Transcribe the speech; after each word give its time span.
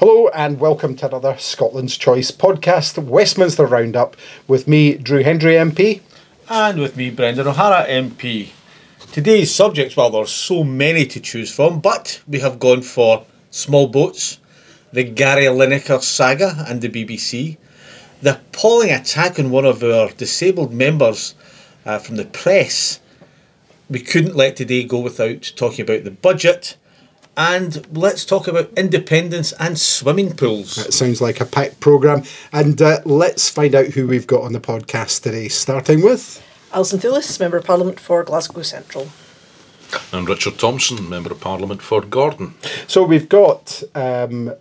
Hello 0.00 0.28
and 0.28 0.58
welcome 0.58 0.96
to 0.96 1.06
another 1.08 1.36
Scotland's 1.36 1.98
Choice 1.98 2.30
podcast, 2.30 2.96
Westminster 3.04 3.66
Roundup, 3.66 4.16
with 4.48 4.66
me, 4.66 4.94
Drew 4.94 5.22
Hendry 5.22 5.56
MP. 5.56 6.00
And 6.48 6.80
with 6.80 6.96
me, 6.96 7.10
Brendan 7.10 7.46
O'Hara 7.46 7.86
MP. 7.86 8.48
Today's 9.12 9.54
subjects, 9.54 9.98
well, 9.98 10.08
there's 10.08 10.30
so 10.30 10.64
many 10.64 11.04
to 11.04 11.20
choose 11.20 11.54
from, 11.54 11.80
but 11.80 12.18
we 12.26 12.40
have 12.40 12.58
gone 12.58 12.80
for 12.80 13.26
small 13.50 13.88
boats, 13.88 14.38
the 14.90 15.04
Gary 15.04 15.44
Lineker 15.44 16.00
saga 16.00 16.64
and 16.66 16.80
the 16.80 16.88
BBC, 16.88 17.58
the 18.22 18.36
appalling 18.36 18.92
attack 18.92 19.38
on 19.38 19.50
one 19.50 19.66
of 19.66 19.82
our 19.84 20.08
disabled 20.12 20.72
members 20.72 21.34
uh, 21.84 21.98
from 21.98 22.16
the 22.16 22.24
press. 22.24 23.00
We 23.90 24.00
couldn't 24.00 24.34
let 24.34 24.56
today 24.56 24.82
go 24.82 25.00
without 25.00 25.52
talking 25.56 25.82
about 25.82 26.04
the 26.04 26.10
budget. 26.10 26.78
And 27.36 27.86
let's 27.96 28.24
talk 28.24 28.48
about 28.48 28.70
independence 28.76 29.52
and 29.52 29.78
swimming 29.78 30.34
pools. 30.34 30.76
That 30.76 30.92
sounds 30.92 31.20
like 31.20 31.40
a 31.40 31.44
packed 31.44 31.80
programme. 31.80 32.24
And 32.52 32.80
uh, 32.82 33.00
let's 33.04 33.48
find 33.48 33.74
out 33.74 33.86
who 33.86 34.06
we've 34.06 34.26
got 34.26 34.42
on 34.42 34.52
the 34.52 34.60
podcast 34.60 35.22
today, 35.22 35.48
starting 35.48 36.02
with. 36.02 36.42
Alison 36.72 37.00
Thewliss, 37.00 37.40
Member 37.40 37.56
of 37.56 37.64
Parliament 37.64 37.98
for 37.98 38.22
Glasgow 38.24 38.62
Central. 38.62 39.08
And 40.12 40.28
Richard 40.28 40.58
Thomson, 40.58 41.08
Member 41.08 41.32
of 41.32 41.40
Parliament 41.40 41.82
for 41.82 42.00
Gordon. 42.02 42.54
So 42.86 43.02
we've 43.02 43.28
got 43.28 43.82
um, 43.94 44.52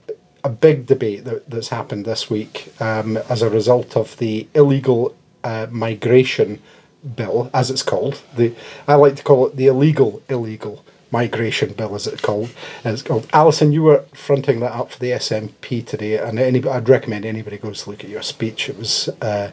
a 0.44 0.50
big 0.50 0.86
debate 0.86 1.26
that, 1.26 1.50
that's 1.50 1.70
happened 1.70 2.06
this 2.06 2.30
week 2.30 2.74
um, 2.82 3.18
as 3.30 3.42
a 3.42 3.50
result 3.50 3.96
of 3.96 4.16
the 4.18 4.48
illegal 4.56 5.16
uh, 5.44 5.68
migration 5.70 6.62
bill, 7.16 7.50
as 7.54 7.70
it's 7.70 7.84
called. 7.84 8.22
The 8.36 8.54
I 8.88 8.96
like 8.96 9.16
to 9.18 9.24
call 9.24 9.48
it 9.48 9.56
the 9.56 9.68
illegal 9.68 10.22
illegal 10.30 10.84
migration 11.12 11.74
bill, 11.74 11.96
as 11.96 12.08
it's 12.08 12.22
called. 12.22 12.50
It's 12.86 13.02
called. 13.02 13.28
Alison, 13.34 13.72
you 13.72 13.84
were 13.84 14.04
fronting 14.14 14.60
that 14.62 14.72
up 14.72 14.92
for 14.92 15.00
the 15.00 15.12
SNP 15.12 15.86
today, 15.86 16.18
and 16.18 16.40
any, 16.40 16.66
I'd 16.68 16.90
recommend 16.90 17.26
anybody 17.26 17.58
goes 17.58 17.84
to 17.84 17.92
look 17.92 18.04
at 18.04 18.10
your 18.10 18.22
speech. 18.22 18.70
It 18.70 18.78
was, 18.78 19.10
uh, 19.22 19.52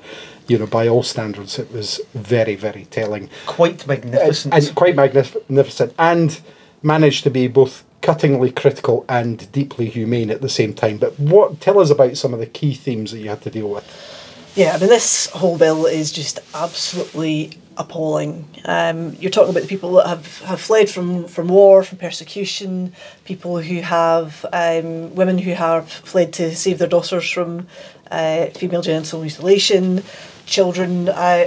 you 0.49 0.59
know, 0.59 0.67
by 0.67 0.89
all 0.89 1.03
standards, 1.03 1.59
it 1.59 1.71
was 1.73 2.01
very, 2.15 2.57
very 2.57 2.85
telling. 2.87 3.31
Quite 3.47 3.87
magnificent. 3.87 4.55
And 4.55 4.75
quite 4.75 4.97
magnificent, 4.97 5.95
and 5.99 6.41
managed 6.83 7.25
to 7.25 7.31
be 7.31 7.49
both 7.49 7.85
cuttingly 8.03 8.55
critical 8.55 9.05
and 9.09 9.51
deeply 9.51 9.87
humane 9.87 10.31
at 10.31 10.41
the 10.41 10.49
same 10.49 10.73
time. 10.73 10.99
But 10.99 11.19
what 11.19 11.61
tell 11.61 11.81
us 11.81 11.91
about 11.91 12.17
some 12.17 12.33
of 12.33 12.41
the 12.41 12.47
key 12.47 12.75
themes 12.75 13.11
that 13.11 13.19
you 13.19 13.29
had 13.29 13.43
to 13.43 13.51
deal 13.51 13.69
with? 13.69 13.85
Yeah, 14.55 14.75
I 14.75 14.79
mean, 14.79 14.89
this 14.89 15.27
whole 15.31 15.59
bill 15.59 15.87
is 15.87 16.13
just 16.13 16.39
absolutely 16.55 17.59
appalling. 17.77 18.45
Um, 18.65 19.15
you're 19.21 19.31
talking 19.31 19.51
about 19.51 19.63
the 19.63 19.69
people 19.69 19.93
that 19.95 20.07
have, 20.07 20.39
have 20.41 20.61
fled 20.61 20.89
from, 20.89 21.27
from 21.29 21.49
war, 21.49 21.83
from 21.83 21.99
persecution, 21.99 22.93
people 23.25 23.59
who 23.61 23.81
have, 23.81 24.45
um, 24.53 25.15
women 25.15 25.39
who 25.39 25.53
have 25.53 25.91
fled 25.91 26.33
to 26.35 26.55
save 26.55 26.79
their 26.79 26.89
daughters 26.89 27.31
from 27.31 27.67
uh, 28.11 28.47
female 28.47 28.83
genital 28.83 29.21
mutilation, 29.21 30.03
children. 30.47 31.09
Uh, 31.09 31.47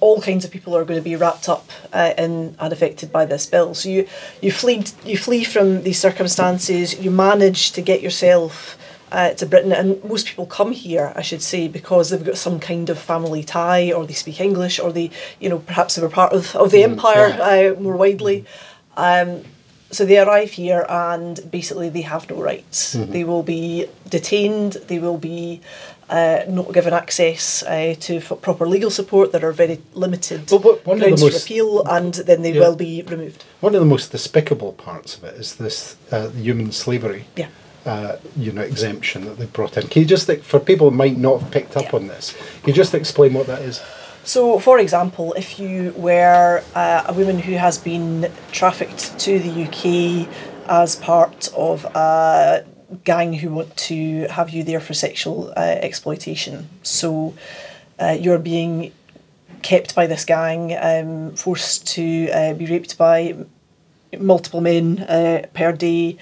all 0.00 0.20
kinds 0.20 0.44
of 0.44 0.50
people 0.50 0.76
are 0.76 0.84
going 0.84 0.98
to 0.98 1.04
be 1.04 1.14
wrapped 1.14 1.48
up 1.48 1.70
uh, 1.92 2.12
in 2.18 2.56
and 2.58 2.72
affected 2.72 3.12
by 3.12 3.24
this 3.24 3.46
bill. 3.46 3.72
So 3.72 3.88
you 3.88 4.08
you 4.40 4.50
flee 4.50 4.84
you 5.04 5.16
flee 5.16 5.44
from 5.44 5.82
these 5.84 5.98
circumstances. 5.98 6.98
You 6.98 7.12
manage 7.12 7.70
to 7.72 7.82
get 7.82 8.02
yourself 8.02 8.76
uh, 9.12 9.34
to 9.34 9.46
Britain, 9.46 9.72
and 9.72 10.02
most 10.04 10.26
people 10.26 10.46
come 10.46 10.72
here, 10.72 11.12
I 11.14 11.22
should 11.22 11.42
say, 11.42 11.68
because 11.68 12.10
they've 12.10 12.24
got 12.24 12.38
some 12.38 12.58
kind 12.58 12.88
of 12.88 12.98
family 12.98 13.44
tie, 13.44 13.92
or 13.92 14.06
they 14.06 14.14
speak 14.14 14.40
English, 14.40 14.80
or 14.80 14.90
they, 14.90 15.10
you 15.38 15.50
know, 15.50 15.58
perhaps 15.58 15.94
they 15.94 16.02
were 16.02 16.08
part 16.08 16.32
of, 16.32 16.56
of 16.56 16.70
the 16.70 16.78
mm, 16.78 16.92
empire 16.92 17.28
yeah. 17.28 17.72
uh, 17.76 17.80
more 17.80 17.96
widely. 17.96 18.46
Um, 18.96 19.42
so 19.90 20.06
they 20.06 20.18
arrive 20.18 20.50
here, 20.50 20.86
and 20.88 21.38
basically 21.50 21.90
they 21.90 22.00
have 22.00 22.28
no 22.30 22.42
rights. 22.42 22.96
Mm-hmm. 22.96 23.12
They 23.12 23.24
will 23.24 23.42
be 23.42 23.86
detained. 24.08 24.72
They 24.88 24.98
will 24.98 25.18
be 25.18 25.60
uh, 26.08 26.44
not 26.48 26.72
given 26.72 26.94
access 26.94 27.62
uh, 27.64 27.94
to 28.00 28.16
f- 28.16 28.40
proper 28.40 28.66
legal 28.66 28.90
support. 28.90 29.32
There 29.32 29.46
are 29.46 29.52
very 29.52 29.82
limited 29.92 30.50
well, 30.50 30.80
one 30.84 30.98
grounds 30.98 31.22
most, 31.22 31.32
for 31.32 31.44
appeal, 31.44 31.86
and 31.86 32.14
then 32.14 32.40
they 32.40 32.52
yeah, 32.52 32.60
will 32.60 32.76
be 32.76 33.02
removed. 33.02 33.44
One 33.60 33.74
of 33.74 33.80
the 33.80 33.86
most 33.86 34.10
despicable 34.10 34.72
parts 34.72 35.18
of 35.18 35.24
it 35.24 35.34
is 35.34 35.56
this 35.56 35.96
uh, 36.10 36.30
human 36.30 36.72
slavery. 36.72 37.26
Yeah 37.36 37.48
uh, 37.86 38.16
you 38.36 38.52
know 38.52 38.62
exemption 38.62 39.24
that 39.24 39.38
they've 39.38 39.52
brought 39.52 39.76
in. 39.76 39.86
Can 39.88 40.02
you 40.02 40.08
just 40.08 40.30
for 40.42 40.60
people 40.60 40.90
who 40.90 40.96
might 40.96 41.16
not 41.16 41.40
have 41.40 41.50
picked 41.50 41.76
up 41.76 41.92
yeah. 41.92 41.98
on 41.98 42.06
this, 42.06 42.32
can 42.60 42.68
you 42.68 42.72
just 42.74 42.94
explain 42.94 43.34
what 43.34 43.46
that 43.46 43.62
is? 43.62 43.82
So, 44.24 44.60
for 44.60 44.78
example, 44.78 45.32
if 45.32 45.58
you 45.58 45.92
were 45.96 46.62
uh, 46.76 47.02
a 47.06 47.12
woman 47.12 47.38
who 47.40 47.54
has 47.54 47.76
been 47.78 48.30
trafficked 48.52 49.18
to 49.20 49.38
the 49.40 49.64
UK 49.64 50.28
as 50.68 50.94
part 50.96 51.48
of 51.56 51.84
a 51.84 52.64
gang 53.04 53.32
who 53.32 53.50
want 53.50 53.76
to 53.76 54.28
have 54.28 54.50
you 54.50 54.62
there 54.62 54.78
for 54.78 54.94
sexual 54.94 55.52
uh, 55.56 55.60
exploitation, 55.60 56.68
so 56.84 57.34
uh, 57.98 58.16
you're 58.18 58.38
being 58.38 58.92
kept 59.62 59.94
by 59.94 60.06
this 60.06 60.24
gang, 60.24 60.76
um, 60.80 61.34
forced 61.34 61.86
to 61.88 62.28
uh, 62.30 62.54
be 62.54 62.66
raped 62.66 62.96
by 62.98 63.34
multiple 64.18 64.60
men 64.60 65.00
uh, 65.00 65.46
per 65.54 65.72
day 65.72 66.16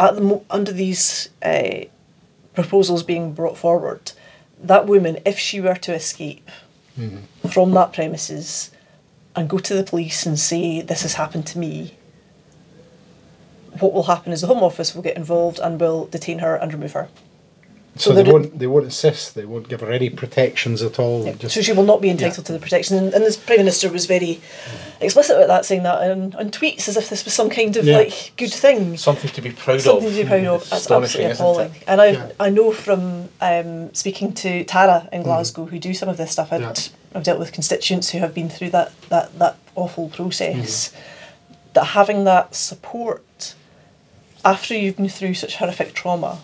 at 0.00 0.16
the 0.16 0.40
under 0.48 0.72
these 0.72 1.28
uh, 1.42 1.84
proposals 2.54 3.02
being 3.02 3.32
brought 3.32 3.58
forward, 3.58 4.12
that 4.62 4.86
woman, 4.86 5.18
if 5.26 5.38
she 5.38 5.60
were 5.60 5.74
to 5.74 5.94
escape 5.94 6.48
mm-hmm. 6.98 7.48
from 7.48 7.72
that 7.72 7.92
premises 7.92 8.70
and 9.36 9.48
go 9.48 9.58
to 9.58 9.74
the 9.74 9.84
police 9.84 10.26
and 10.26 10.38
say 10.38 10.80
this 10.80 11.02
has 11.02 11.14
happened 11.14 11.46
to 11.46 11.58
me, 11.58 11.94
what 13.78 13.92
will 13.92 14.02
happen 14.02 14.32
is 14.32 14.40
the 14.40 14.46
Home 14.46 14.62
Office 14.62 14.94
will 14.94 15.02
get 15.02 15.16
involved 15.16 15.60
and 15.60 15.78
will 15.78 16.06
detain 16.06 16.38
her 16.38 16.56
and 16.56 16.72
remove 16.72 16.92
her. 16.92 17.08
So, 17.96 18.10
so 18.10 18.22
they 18.22 18.30
won't 18.30 18.58
they 18.58 18.68
won't 18.68 18.86
assist. 18.86 19.34
They 19.34 19.44
won't 19.44 19.68
give 19.68 19.80
her 19.80 19.90
any 19.90 20.10
protections 20.10 20.80
at 20.80 20.98
all. 20.98 21.26
Yeah. 21.26 21.48
so 21.48 21.60
she 21.60 21.72
will 21.72 21.84
not 21.84 22.00
be 22.00 22.08
entitled 22.08 22.44
yeah. 22.44 22.44
to 22.44 22.52
the 22.52 22.58
protection. 22.60 22.96
And, 22.96 23.12
and 23.12 23.24
the 23.24 23.38
prime 23.44 23.58
minister 23.58 23.90
was 23.90 24.06
very 24.06 24.40
explicit 25.00 25.36
about 25.36 25.48
that, 25.48 25.64
saying 25.64 25.82
that 25.82 26.10
on, 26.10 26.34
on 26.34 26.50
tweets 26.50 26.88
as 26.88 26.96
if 26.96 27.10
this 27.10 27.24
was 27.24 27.34
some 27.34 27.50
kind 27.50 27.76
of 27.76 27.84
yeah. 27.84 27.98
like 27.98 28.32
good 28.36 28.52
thing, 28.52 28.96
something 28.96 29.30
to 29.32 29.42
be 29.42 29.50
proud 29.50 29.80
something 29.80 30.06
of. 30.06 30.14
Something 30.14 30.18
to 30.18 30.22
be 30.22 30.28
proud 30.28 30.54
of. 30.54 30.70
That's 30.70 30.90
absolutely 30.90 31.32
appalling. 31.32 31.74
And 31.88 32.00
I 32.00 32.32
I 32.38 32.48
know 32.48 32.72
from 32.72 33.28
um, 33.40 33.92
speaking 33.92 34.32
to 34.34 34.64
Tara 34.64 35.08
in 35.12 35.22
mm. 35.22 35.24
Glasgow, 35.24 35.66
mm. 35.66 35.70
who 35.70 35.78
do 35.78 35.92
some 35.92 36.08
of 36.08 36.16
this 36.16 36.30
stuff. 36.30 36.52
i 36.52 36.74
I've 37.12 37.24
dealt 37.24 37.40
with 37.40 37.50
constituents 37.52 38.08
who 38.08 38.18
have 38.18 38.34
been 38.34 38.48
through 38.48 38.70
that 38.70 38.92
that 39.08 39.36
that 39.40 39.56
awful 39.74 40.10
process. 40.10 40.88
Mm. 40.88 40.96
That 41.72 41.84
having 41.84 42.24
that 42.24 42.54
support 42.54 43.54
after 44.44 44.76
you've 44.76 44.96
been 44.96 45.08
through 45.08 45.34
such 45.34 45.56
horrific 45.56 45.92
trauma 45.94 46.38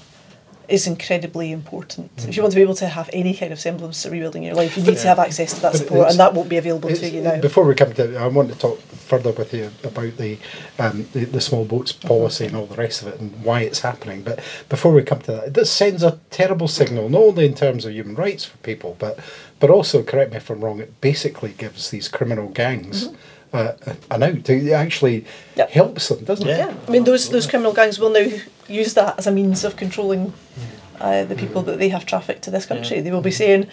is 0.68 0.86
incredibly 0.86 1.52
important. 1.52 2.14
Mm. 2.16 2.28
If 2.28 2.36
you 2.36 2.42
want 2.42 2.52
to 2.52 2.56
be 2.56 2.62
able 2.62 2.74
to 2.76 2.88
have 2.88 3.08
any 3.12 3.34
kind 3.34 3.52
of 3.52 3.60
semblance 3.60 4.04
of 4.04 4.12
rebuilding 4.12 4.42
your 4.42 4.54
life, 4.54 4.76
you 4.76 4.82
need 4.82 4.94
yeah. 4.94 5.02
to 5.02 5.08
have 5.08 5.18
access 5.18 5.54
to 5.54 5.60
that 5.62 5.72
but 5.72 5.78
support, 5.78 6.10
and 6.10 6.18
that 6.18 6.34
won't 6.34 6.48
be 6.48 6.56
available 6.56 6.88
to 6.88 7.08
you 7.08 7.20
now. 7.20 7.40
Before 7.40 7.64
we 7.64 7.74
come 7.74 7.92
to, 7.94 8.16
I 8.16 8.26
want 8.26 8.52
to 8.52 8.58
talk 8.58 8.80
further 8.80 9.32
with 9.32 9.54
you 9.54 9.70
about 9.84 10.16
the 10.16 10.38
um, 10.78 11.06
the, 11.12 11.24
the, 11.24 11.40
small 11.40 11.64
boats 11.64 11.92
policy 11.92 12.46
mm-hmm. 12.46 12.56
and 12.56 12.62
all 12.62 12.66
the 12.66 12.76
rest 12.76 13.02
of 13.02 13.08
it 13.08 13.20
and 13.20 13.32
why 13.44 13.60
it's 13.60 13.80
happening. 13.80 14.22
But 14.22 14.40
before 14.68 14.92
we 14.92 15.02
come 15.02 15.20
to 15.22 15.32
that, 15.32 15.54
this 15.54 15.70
sends 15.70 16.02
a 16.02 16.18
terrible 16.30 16.68
signal, 16.68 17.08
not 17.08 17.22
only 17.22 17.46
in 17.46 17.54
terms 17.54 17.84
of 17.84 17.92
human 17.92 18.16
rights 18.16 18.44
for 18.44 18.56
people, 18.58 18.96
but 18.98 19.18
but 19.58 19.70
also, 19.70 20.02
correct 20.02 20.32
me 20.32 20.36
if 20.36 20.50
I'm 20.50 20.62
wrong, 20.62 20.80
it 20.80 21.00
basically 21.00 21.52
gives 21.52 21.90
these 21.90 22.08
criminal 22.08 22.48
gangs. 22.48 23.08
Mm-hmm. 23.08 23.16
Uh, 23.56 23.94
an 24.10 24.22
out. 24.22 24.50
It 24.50 24.70
actually 24.72 25.24
yep. 25.54 25.70
helps 25.70 26.08
them, 26.08 26.22
doesn't 26.24 26.46
yeah. 26.46 26.68
it? 26.68 26.74
Yeah, 26.74 26.74
I 26.88 26.90
mean 26.90 27.04
those 27.04 27.30
those 27.30 27.46
criminal 27.46 27.72
gangs 27.72 27.98
will 27.98 28.10
now 28.10 28.28
use 28.68 28.92
that 28.94 29.18
as 29.18 29.26
a 29.26 29.32
means 29.32 29.64
of 29.64 29.76
controlling 29.76 30.32
uh, 31.00 31.24
the 31.24 31.34
people 31.34 31.62
that 31.62 31.78
they 31.78 31.88
have 31.88 32.04
trafficked 32.04 32.42
to 32.42 32.50
this 32.50 32.66
country. 32.66 32.96
Yeah. 32.96 33.02
They 33.04 33.12
will 33.12 33.22
be 33.22 33.30
saying, 33.30 33.66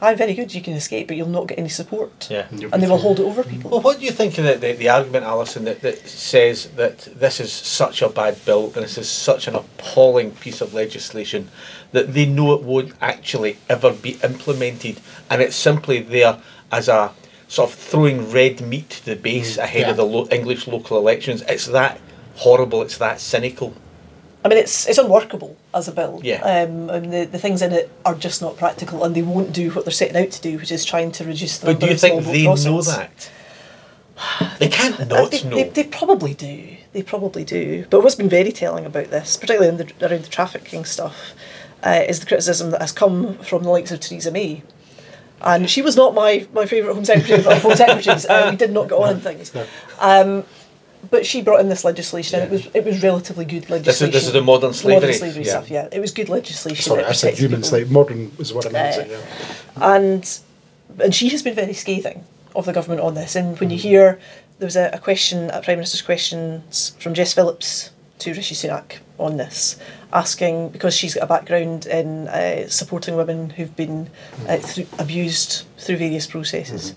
"I'm 0.00 0.16
very 0.16 0.32
good. 0.32 0.54
You 0.54 0.62
can 0.62 0.72
escape, 0.72 1.08
but 1.08 1.18
you'll 1.18 1.28
not 1.28 1.48
get 1.48 1.58
any 1.58 1.68
support." 1.68 2.28
Yeah, 2.30 2.46
and 2.50 2.82
they 2.82 2.88
will 2.88 2.96
hold 2.96 3.20
it 3.20 3.24
over 3.24 3.44
people. 3.44 3.70
Well, 3.70 3.82
what 3.82 3.98
do 3.98 4.06
you 4.06 4.10
think 4.10 4.38
of 4.38 4.44
the, 4.44 4.54
the, 4.54 4.72
the 4.72 4.88
argument, 4.88 5.26
Alison, 5.26 5.64
that, 5.64 5.82
that 5.82 5.98
says 6.08 6.70
that 6.76 7.00
this 7.20 7.38
is 7.38 7.52
such 7.52 8.00
a 8.00 8.08
bad 8.08 8.42
bill 8.46 8.72
and 8.74 8.84
this 8.84 8.96
is 8.96 9.08
such 9.08 9.48
an 9.48 9.54
appalling 9.54 10.30
piece 10.36 10.62
of 10.62 10.72
legislation 10.72 11.48
that 11.92 12.14
they 12.14 12.24
know 12.24 12.54
it 12.54 12.62
won't 12.62 12.94
actually 13.02 13.58
ever 13.68 13.92
be 13.92 14.12
implemented, 14.24 15.00
and 15.28 15.42
it's 15.42 15.56
simply 15.56 16.00
there 16.00 16.40
as 16.72 16.88
a 16.88 17.12
sort 17.48 17.70
of 17.70 17.76
throwing 17.76 18.30
red 18.30 18.60
meat 18.60 18.90
to 18.90 19.04
the 19.06 19.16
base 19.16 19.56
ahead 19.58 19.82
yeah. 19.82 19.90
of 19.90 19.96
the 19.96 20.04
lo- 20.04 20.28
English 20.30 20.66
local 20.66 20.98
elections. 20.98 21.42
It's 21.42 21.66
that 21.66 22.00
horrible. 22.34 22.82
It's 22.82 22.98
that 22.98 23.20
cynical. 23.20 23.74
I 24.44 24.48
mean, 24.48 24.58
it's 24.58 24.86
it's 24.86 24.98
unworkable 24.98 25.56
as 25.74 25.88
a 25.88 25.92
bill. 25.92 26.20
Yeah. 26.22 26.40
Um, 26.42 26.88
and 26.90 27.12
the, 27.12 27.24
the 27.24 27.38
things 27.38 27.62
in 27.62 27.72
it 27.72 27.90
are 28.04 28.14
just 28.14 28.42
not 28.42 28.56
practical, 28.56 29.04
and 29.04 29.14
they 29.14 29.22
won't 29.22 29.52
do 29.52 29.70
what 29.72 29.84
they're 29.84 29.92
setting 29.92 30.16
out 30.16 30.30
to 30.30 30.40
do, 30.40 30.56
which 30.58 30.70
is 30.70 30.84
trying 30.84 31.10
to 31.12 31.24
reduce 31.24 31.58
the. 31.58 31.66
But 31.66 31.80
do 31.80 31.86
you 31.86 31.96
think 31.96 32.24
they 32.24 32.44
know 32.44 32.82
that? 32.82 33.30
they 34.58 34.68
can't 34.68 34.98
not 35.08 35.30
they, 35.30 35.42
know. 35.42 35.56
They, 35.56 35.68
they, 35.68 35.84
probably 35.84 36.34
do. 36.34 36.76
They 36.92 37.02
probably 37.02 37.44
do. 37.44 37.86
But 37.90 38.02
what's 38.02 38.14
been 38.14 38.28
very 38.28 38.52
telling 38.52 38.86
about 38.86 39.10
this, 39.10 39.36
particularly 39.36 39.76
the, 39.76 40.08
around 40.08 40.24
the 40.24 40.30
trafficking 40.30 40.84
stuff, 40.84 41.34
uh, 41.82 42.04
is 42.08 42.20
the 42.20 42.26
criticism 42.26 42.70
that 42.70 42.80
has 42.80 42.92
come 42.92 43.36
from 43.38 43.62
the 43.62 43.70
likes 43.70 43.90
of 43.90 44.00
Theresa 44.00 44.30
May. 44.30 44.62
And 45.42 45.68
she 45.68 45.82
was 45.82 45.96
not 45.96 46.14
my, 46.14 46.46
my 46.54 46.66
favourite 46.66 46.94
Home 46.94 47.04
Secretary 47.04 47.44
of 47.44 47.62
Home 47.62 47.76
Secretaries. 47.76 48.24
Uh, 48.26 48.48
we 48.50 48.56
did 48.56 48.72
not 48.72 48.88
get 48.88 48.96
on 48.96 49.16
in 49.16 49.20
things. 49.20 49.52
Um, 50.00 50.44
but 51.10 51.24
she 51.26 51.40
brought 51.42 51.60
in 51.60 51.68
this 51.68 51.84
legislation, 51.84 52.40
and 52.40 52.50
it 52.50 52.50
was 52.50 52.66
it 52.74 52.84
was 52.84 53.02
relatively 53.02 53.44
good 53.44 53.62
This 53.64 53.70
is, 53.70 53.70
legislation. 54.02 54.12
this 54.12 54.26
is 54.26 54.32
the 54.32 54.42
modern 54.42 54.72
slavery. 54.72 55.00
Modern 55.00 55.14
slavery 55.14 55.44
yeah. 55.44 55.50
stuff, 55.50 55.70
yeah. 55.70 55.88
It 55.92 56.00
was 56.00 56.10
good 56.10 56.28
legislation. 56.28 56.82
Sorry, 56.82 57.04
I 57.04 57.12
said 57.12 57.34
human 57.34 57.58
people. 57.60 57.68
slave. 57.68 57.90
Modern 57.92 58.32
is 58.38 58.52
what 58.52 58.66
I 58.66 58.70
meant. 58.70 58.98
Uh, 58.98 59.12
yeah. 59.12 59.94
and 59.94 60.38
and 61.00 61.14
she 61.14 61.28
has 61.28 61.42
been 61.42 61.54
very 61.54 61.74
scathing 61.74 62.24
of 62.56 62.64
the 62.66 62.72
government 62.72 63.02
on 63.02 63.14
this. 63.14 63.36
And 63.36 63.56
Mm. 63.56 63.60
when 63.60 63.70
you 63.70 63.78
hear 63.78 64.18
there 64.58 64.66
was 64.66 64.76
a, 64.76 64.90
a 64.94 64.98
question 64.98 65.50
at 65.50 65.62
Prime 65.62 65.76
Minister's 65.78 66.02
questions 66.02 66.92
from 66.98 67.14
Jess 67.14 67.32
Phillips 67.34 67.90
to 68.18 68.32
Rishi 68.32 68.54
Sunak 68.54 68.98
on 69.18 69.36
this, 69.36 69.76
asking 70.12 70.70
because 70.70 70.94
she's 70.94 71.14
got 71.14 71.24
a 71.24 71.26
background 71.26 71.86
in 71.86 72.28
uh, 72.28 72.68
supporting 72.68 73.16
women 73.16 73.50
who've 73.50 73.74
been 73.76 74.08
uh, 74.48 74.56
through, 74.58 74.86
abused 74.98 75.64
through 75.78 75.96
various 75.96 76.26
processes, 76.26 76.94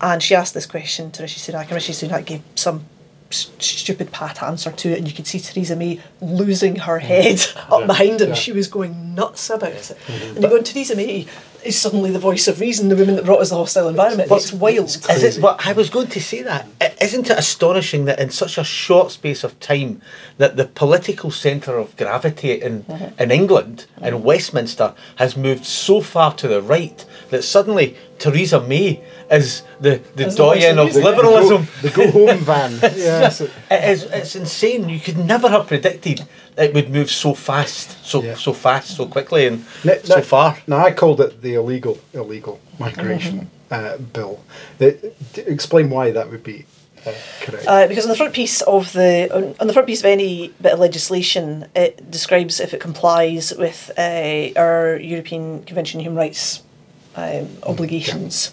and 0.00 0.22
she 0.22 0.34
asked 0.34 0.54
this 0.54 0.66
question 0.66 1.10
to 1.12 1.22
Rishi 1.22 1.52
Sunak, 1.52 1.62
and 1.62 1.72
Rishi 1.72 1.92
Sunak 1.92 2.24
gave 2.24 2.42
some 2.54 2.84
stupid 3.32 4.12
pat 4.12 4.42
answer 4.42 4.70
to 4.70 4.90
it, 4.90 4.98
and 4.98 5.08
you 5.08 5.14
could 5.14 5.26
see 5.26 5.40
Theresa 5.40 5.76
May 5.76 6.00
losing 6.20 6.76
her 6.76 6.98
head 6.98 7.40
up 7.70 7.86
behind 7.86 8.20
him. 8.20 8.30
Yeah. 8.30 8.34
She 8.34 8.52
was 8.52 8.68
going 8.68 9.14
nuts 9.14 9.48
about 9.50 9.72
it. 9.72 9.96
And 10.08 10.42
you 10.42 10.48
go, 10.48 10.60
Theresa 10.60 10.96
May 10.96 11.26
is 11.64 11.78
suddenly 11.78 12.10
the 12.10 12.18
voice 12.18 12.48
of 12.48 12.60
reason, 12.60 12.88
the 12.88 12.96
woman 12.96 13.16
that 13.16 13.24
brought 13.24 13.40
us 13.40 13.50
the 13.50 13.56
hostile 13.56 13.88
environment. 13.88 14.30
It's, 14.30 14.52
wild. 14.52 14.84
it's 14.84 14.96
Is 14.96 15.06
Crazy. 15.06 15.26
it? 15.38 15.42
Well, 15.42 15.56
I 15.58 15.72
was 15.72 15.90
going 15.90 16.08
to 16.08 16.20
say 16.20 16.42
that. 16.42 16.66
I- 16.80 16.94
Isn't 17.00 17.30
it 17.30 17.38
astonishing 17.38 18.04
that 18.06 18.18
in 18.20 18.30
such 18.30 18.58
a 18.58 18.64
short 18.64 19.10
space 19.10 19.44
of 19.44 19.58
time, 19.60 20.00
that 20.38 20.56
the 20.56 20.64
political 20.66 21.30
centre 21.30 21.76
of 21.78 21.96
gravity 21.96 22.52
in 22.60 22.82
Mm-hmm. 22.84 23.22
in 23.22 23.30
England 23.30 23.86
in 24.02 24.22
Westminster 24.22 24.94
has 25.16 25.36
moved 25.36 25.64
so 25.64 26.00
far 26.00 26.34
to 26.34 26.48
the 26.48 26.62
right 26.62 27.04
that 27.30 27.42
suddenly 27.44 27.96
Theresa 28.18 28.60
May 28.60 29.00
is 29.30 29.62
the 29.80 30.00
the 30.16 30.26
Is 30.26 30.36
doyen 30.36 30.78
of 30.78 30.88
of 30.88 30.96
reason. 30.96 31.02
liberalism. 31.04 31.68
The 31.82 31.90
go 31.90 32.10
home 32.10 32.38
van. 32.38 32.72
yes. 32.82 33.40
It 33.40 33.50
is, 33.70 34.02
it's 34.04 34.36
insane. 34.36 34.88
You 34.88 35.00
could 35.00 35.18
never 35.18 35.48
have 35.48 35.66
predicted 35.66 36.22
it 36.58 36.74
would 36.74 36.90
move 36.90 37.10
so 37.10 37.32
fast, 37.34 37.96
so 38.04 38.22
Yeah. 38.22 38.34
so 38.34 38.52
fast, 38.52 38.96
so 38.96 39.06
quickly, 39.06 39.46
and 39.46 39.64
No, 39.84 39.94
so 40.04 40.16
no, 40.16 40.22
far. 40.22 40.58
No, 40.66 40.76
I 40.76 40.90
called 40.92 41.20
it 41.22 41.40
the 41.40 41.51
illegal 41.54 41.98
illegal 42.12 42.60
migration 42.78 43.50
uh, 43.70 43.96
bill. 43.98 44.40
Explain 45.36 45.90
why 45.90 46.10
that 46.10 46.30
would 46.30 46.44
be 46.44 46.64
uh, 47.06 47.12
correct. 47.40 47.66
Uh, 47.66 47.86
because 47.88 48.04
on 48.04 48.10
the 48.10 48.16
front 48.16 48.34
piece 48.34 48.60
of 48.62 48.92
the 48.92 49.28
on, 49.34 49.54
on 49.60 49.66
the 49.66 49.72
front 49.72 49.86
piece 49.86 50.00
of 50.00 50.06
any 50.06 50.48
bit 50.60 50.72
of 50.72 50.78
legislation, 50.78 51.66
it 51.74 52.10
describes 52.10 52.60
if 52.60 52.74
it 52.74 52.80
complies 52.80 53.52
with 53.56 53.90
uh, 53.98 54.50
our 54.56 54.96
European 54.96 55.64
Convention 55.64 55.98
on 55.98 56.04
Human 56.04 56.18
Rights 56.18 56.62
um, 57.16 57.48
obligations, 57.64 58.52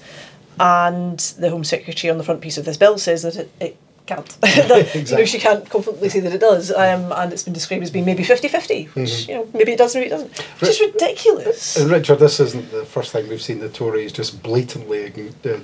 and 0.60 1.19
the 1.40 1.50
Home 1.50 1.63
Secretary 1.63 2.10
on 2.10 2.18
the 2.18 2.24
front 2.24 2.42
piece 2.42 2.57
of 2.57 2.66
this 2.66 2.78
bill 2.78 2.98
says 2.98 3.22
that 3.24 3.36
it, 3.36 3.52
it 3.60 3.78
can't. 4.39 4.41
that, 4.41 4.95
You 4.95 5.17
know, 5.17 5.25
she 5.25 5.39
can't 5.39 5.69
confidently 5.69 6.09
say 6.09 6.19
that 6.21 6.33
it 6.33 6.39
does, 6.39 6.71
um, 6.71 7.11
and 7.11 7.31
it's 7.31 7.44
been 7.44 7.53
described 7.53 7.83
as 7.83 7.91
being 7.91 8.06
maybe 8.06 8.23
50-50, 8.23 8.88
which 8.95 9.27
you 9.27 9.35
know 9.35 9.50
maybe 9.53 9.73
it 9.73 9.77
does, 9.77 9.94
maybe 9.95 10.07
it 10.07 10.09
doesn't, 10.09 10.38
which 10.59 10.71
is 10.71 10.81
ridiculous. 10.81 11.77
and 11.77 11.91
Richard, 11.91 12.19
this 12.19 12.39
isn't 12.39 12.71
the 12.71 12.85
first 12.85 13.11
time 13.11 13.29
we've 13.29 13.41
seen 13.41 13.59
the 13.59 13.69
Tories 13.69 14.11
just 14.11 14.41
blatantly 14.41 15.31
uh, 15.45 15.59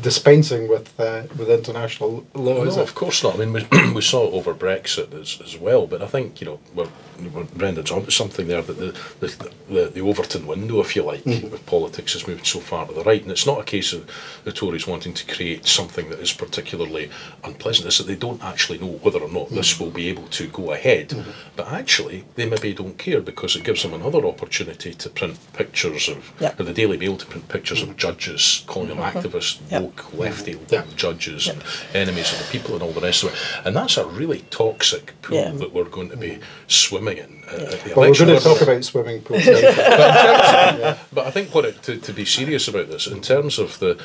dispensing 0.00 0.68
with 0.68 0.98
uh, 0.98 1.22
with 1.36 1.50
international 1.50 2.26
law. 2.34 2.64
is 2.64 2.76
No, 2.76 2.82
it? 2.82 2.88
of 2.88 2.94
course 2.94 3.22
not. 3.22 3.34
I 3.34 3.44
mean, 3.44 3.52
we, 3.52 3.92
we 3.94 4.02
saw 4.02 4.26
it 4.26 4.32
over 4.32 4.54
Brexit 4.54 5.12
as, 5.20 5.40
as 5.44 5.56
well, 5.58 5.86
but 5.86 6.02
I 6.02 6.06
think, 6.06 6.40
you 6.40 6.46
know, 6.46 6.60
we're, 6.74 6.88
we're 7.32 7.44
Brendan's 7.44 7.90
onto 7.90 8.10
something 8.10 8.46
there 8.46 8.62
that 8.62 8.78
the, 8.78 8.98
the, 9.20 9.50
the, 9.68 9.90
the 9.94 10.00
Overton 10.00 10.46
window, 10.46 10.80
if 10.80 10.96
you 10.96 11.02
like, 11.02 11.22
hmm. 11.22 11.50
with 11.50 11.64
politics 11.66 12.14
has 12.14 12.26
moved 12.26 12.46
so 12.46 12.60
far 12.60 12.86
to 12.86 12.92
the 12.92 13.02
right. 13.04 13.22
And 13.22 13.30
it's 13.30 13.46
not 13.46 13.60
a 13.60 13.64
case 13.64 13.92
of 13.92 14.08
the 14.44 14.52
Tories 14.52 14.86
wanting 14.86 15.14
to 15.14 15.34
create 15.34 15.66
something 15.66 16.08
that 16.10 16.20
is 16.20 16.32
particularly 16.32 17.10
unpleasant, 17.44 17.86
it's 17.86 17.98
that 17.98 18.06
they 18.06 18.16
don't 18.16 18.42
actually 18.42 18.78
know 18.78 18.98
whether 19.02 19.20
or 19.20 19.30
not 19.30 19.50
this 19.50 19.76
hmm. 19.76 19.84
will 19.84 19.90
be 19.90 20.08
able 20.08 20.26
to 20.28 20.48
go 20.48 20.72
ahead. 20.72 21.12
Hmm. 21.12 21.30
But 21.56 21.68
actually, 21.72 22.24
they 22.34 22.48
maybe 22.48 22.74
don't 22.74 22.98
care 22.98 23.20
because 23.20 23.56
it 23.56 23.64
gives 23.64 23.82
them 23.82 23.94
another 23.94 24.24
opportunity 24.26 24.94
to 24.94 25.10
print 25.10 25.38
pictures 25.52 26.08
of, 26.08 26.32
or 26.40 26.64
the 26.64 26.72
Daily 26.72 26.96
Mail 26.96 27.16
to 27.16 27.26
print 27.26 27.48
pictures 27.48 27.82
of 27.82 27.96
judges, 27.96 28.64
calling 28.66 28.88
them 28.88 29.00
uh-huh. 29.00 29.20
activists, 29.20 29.58
Yeah. 29.70 29.80
woke, 29.80 30.12
lefty 30.14 30.58
Yeah. 30.70 30.84
judges 30.96 31.48
and 31.48 31.62
enemies 31.94 32.32
of 32.32 32.38
the 32.38 32.44
people 32.50 32.74
and 32.74 32.82
all 32.82 32.92
the 32.92 33.00
rest 33.00 33.22
of 33.24 33.32
it. 33.32 33.38
And 33.66 33.74
that's 33.76 33.96
a 33.96 34.06
really 34.06 34.44
toxic 34.50 35.14
pool 35.22 35.36
Yeah. 35.38 35.50
that 35.52 35.72
we're 35.72 35.84
going 35.84 36.10
to 36.10 36.16
be 36.16 36.38
swimming 36.68 37.18
in 37.18 37.42
uh, 37.48 37.72
at 37.72 37.96
Well, 37.96 38.10
we're 38.10 38.14
going 38.16 38.36
to 38.36 38.40
talk 38.40 38.60
about 38.60 38.84
swimming 38.84 39.22
pools 39.22 39.46
later. 39.46 40.96
But 41.12 41.26
I 41.26 41.30
think 41.30 41.54
what 41.54 41.64
it, 41.64 41.82
to, 41.84 41.96
to 41.98 42.12
be 42.12 42.24
serious 42.24 42.68
about 42.68 42.88
this, 42.88 43.06
in 43.06 43.20
terms 43.20 43.58
of 43.58 43.78
the 43.78 43.98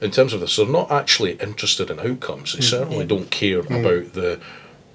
in 0.00 0.10
terms 0.10 0.32
of 0.32 0.40
this, 0.40 0.56
they're 0.56 0.66
not 0.66 0.90
actually 0.90 1.34
interested 1.34 1.88
in 1.88 2.00
outcomes. 2.00 2.54
They 2.54 2.60
certainly 2.60 3.06
don't 3.06 3.30
care 3.30 3.60
about 3.60 4.12
the 4.12 4.40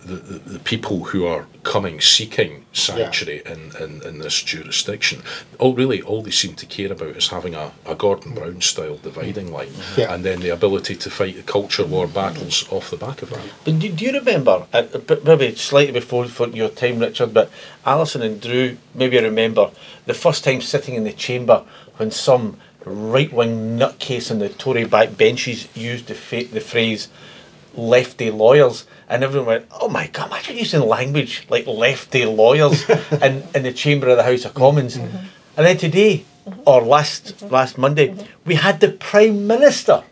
the, 0.07 0.15
the, 0.15 0.39
the 0.53 0.59
people 0.59 1.03
who 1.03 1.25
are 1.27 1.45
coming 1.63 1.99
seeking 2.01 2.65
sanctuary 2.73 3.41
in, 3.45 3.71
in, 3.83 4.01
in 4.03 4.19
this 4.19 4.41
jurisdiction. 4.41 5.21
All 5.59 5.73
really 5.75 6.01
all 6.01 6.21
they 6.21 6.31
seem 6.31 6.55
to 6.55 6.65
care 6.65 6.91
about 6.91 7.15
is 7.17 7.27
having 7.27 7.55
a, 7.55 7.71
a 7.85 7.93
Gordon 7.95 8.33
Brown 8.33 8.61
style 8.61 8.97
dividing 8.97 9.51
line 9.51 9.71
Yeah. 9.97 10.13
and 10.13 10.23
then 10.23 10.39
the 10.39 10.49
ability 10.49 10.95
to 10.95 11.09
fight 11.09 11.35
the 11.35 11.43
culture 11.43 11.85
war 11.85 12.07
battles 12.07 12.65
off 12.71 12.89
the 12.89 12.97
back 12.97 13.21
of 13.21 13.29
that. 13.31 13.41
But 13.65 13.79
do, 13.79 13.89
do 13.91 14.05
you 14.05 14.13
remember, 14.13 14.65
uh, 14.73 14.83
maybe 15.25 15.55
slightly 15.55 15.93
before 15.93 16.25
for 16.25 16.47
your 16.47 16.69
time, 16.69 16.99
Richard, 16.99 17.33
but 17.33 17.51
Alison 17.85 18.21
and 18.21 18.41
Drew 18.41 18.77
maybe 18.95 19.19
I 19.19 19.23
remember 19.23 19.69
the 20.05 20.13
first 20.13 20.43
time 20.43 20.61
sitting 20.61 20.95
in 20.95 21.03
the 21.03 21.13
chamber 21.13 21.63
when 21.97 22.11
some 22.11 22.57
right 22.85 23.31
wing 23.33 23.77
nutcase 23.77 24.31
on 24.31 24.39
the 24.39 24.47
Tory 24.49 24.85
backbenches 24.85 25.67
used 25.75 26.07
the, 26.07 26.15
fa- 26.15 26.45
the 26.45 26.61
phrase 26.61 27.09
lefty 27.77 28.31
lawyers. 28.31 28.85
And 29.09 29.23
everyone 29.23 29.47
went, 29.47 29.65
oh 29.79 29.87
my 29.87 30.07
God, 30.07 30.27
imagine 30.27 30.57
using 30.57 30.81
language 30.81 31.45
like 31.49 31.67
lefty 31.67 32.25
lawyers 32.25 32.89
in, 33.21 33.43
in 33.55 33.63
the 33.63 33.73
chamber 33.73 34.09
of 34.09 34.17
the 34.17 34.23
House 34.23 34.45
of 34.45 34.53
Commons. 34.53 34.97
Mm-hmm. 34.97 35.17
And 35.57 35.65
then 35.65 35.77
today, 35.77 36.25
mm-hmm. 36.45 36.61
or 36.65 36.81
last 36.81 37.37
mm-hmm. 37.37 37.53
last 37.53 37.77
Monday, 37.77 38.15
we 38.45 38.55
had 38.55 38.79
the 38.79 38.91
Prime 38.91 39.47
Minister 39.47 40.03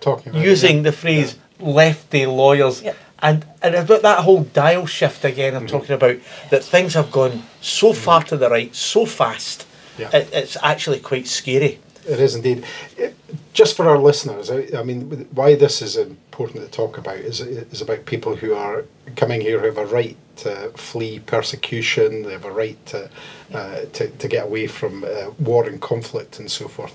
Talking 0.00 0.30
about 0.30 0.44
using 0.44 0.76
yeah. 0.76 0.82
the 0.82 0.92
phrase 0.92 1.36
lefty 1.58 2.26
lawyers. 2.26 2.82
Yep. 2.82 2.96
And, 3.22 3.46
and 3.62 3.74
about 3.74 4.02
that 4.02 4.18
whole 4.18 4.42
dial 4.44 4.84
shift 4.84 5.24
again, 5.24 5.54
I'm 5.54 5.66
talking 5.66 5.92
about 5.92 6.18
that 6.50 6.62
things 6.62 6.92
have 6.92 7.10
gone 7.10 7.42
so 7.62 7.94
far 7.94 8.22
to 8.24 8.36
the 8.36 8.50
right, 8.50 8.74
so 8.74 9.06
fast, 9.06 9.66
Yeah. 9.96 10.10
it, 10.12 10.28
it's 10.32 10.58
actually 10.62 11.00
quite 11.00 11.26
scary. 11.26 11.78
It 12.06 12.20
is 12.20 12.34
indeed. 12.34 12.64
It- 12.98 13.16
just 13.54 13.76
for 13.76 13.88
our 13.88 13.98
listeners, 13.98 14.50
I, 14.50 14.68
I 14.76 14.82
mean, 14.82 15.26
why 15.32 15.54
this 15.54 15.80
is 15.80 15.96
important 16.34 16.64
to 16.64 16.70
talk 16.70 16.98
about 16.98 17.18
is 17.18 17.40
is 17.40 17.80
about 17.80 18.04
people 18.06 18.34
who 18.34 18.54
are 18.54 18.84
coming 19.14 19.40
here 19.40 19.60
who 19.60 19.66
have 19.66 19.78
a 19.78 19.86
right 19.86 20.16
to 20.36 20.68
flee 20.70 21.20
persecution. 21.20 22.22
They 22.22 22.32
have 22.32 22.44
a 22.44 22.50
right 22.50 22.78
to 22.86 23.08
uh, 23.52 23.80
to, 23.92 24.08
to 24.08 24.28
get 24.28 24.44
away 24.44 24.66
from 24.66 25.04
uh, 25.04 25.30
war 25.38 25.64
and 25.66 25.80
conflict 25.80 26.40
and 26.40 26.50
so 26.50 26.66
forth. 26.66 26.92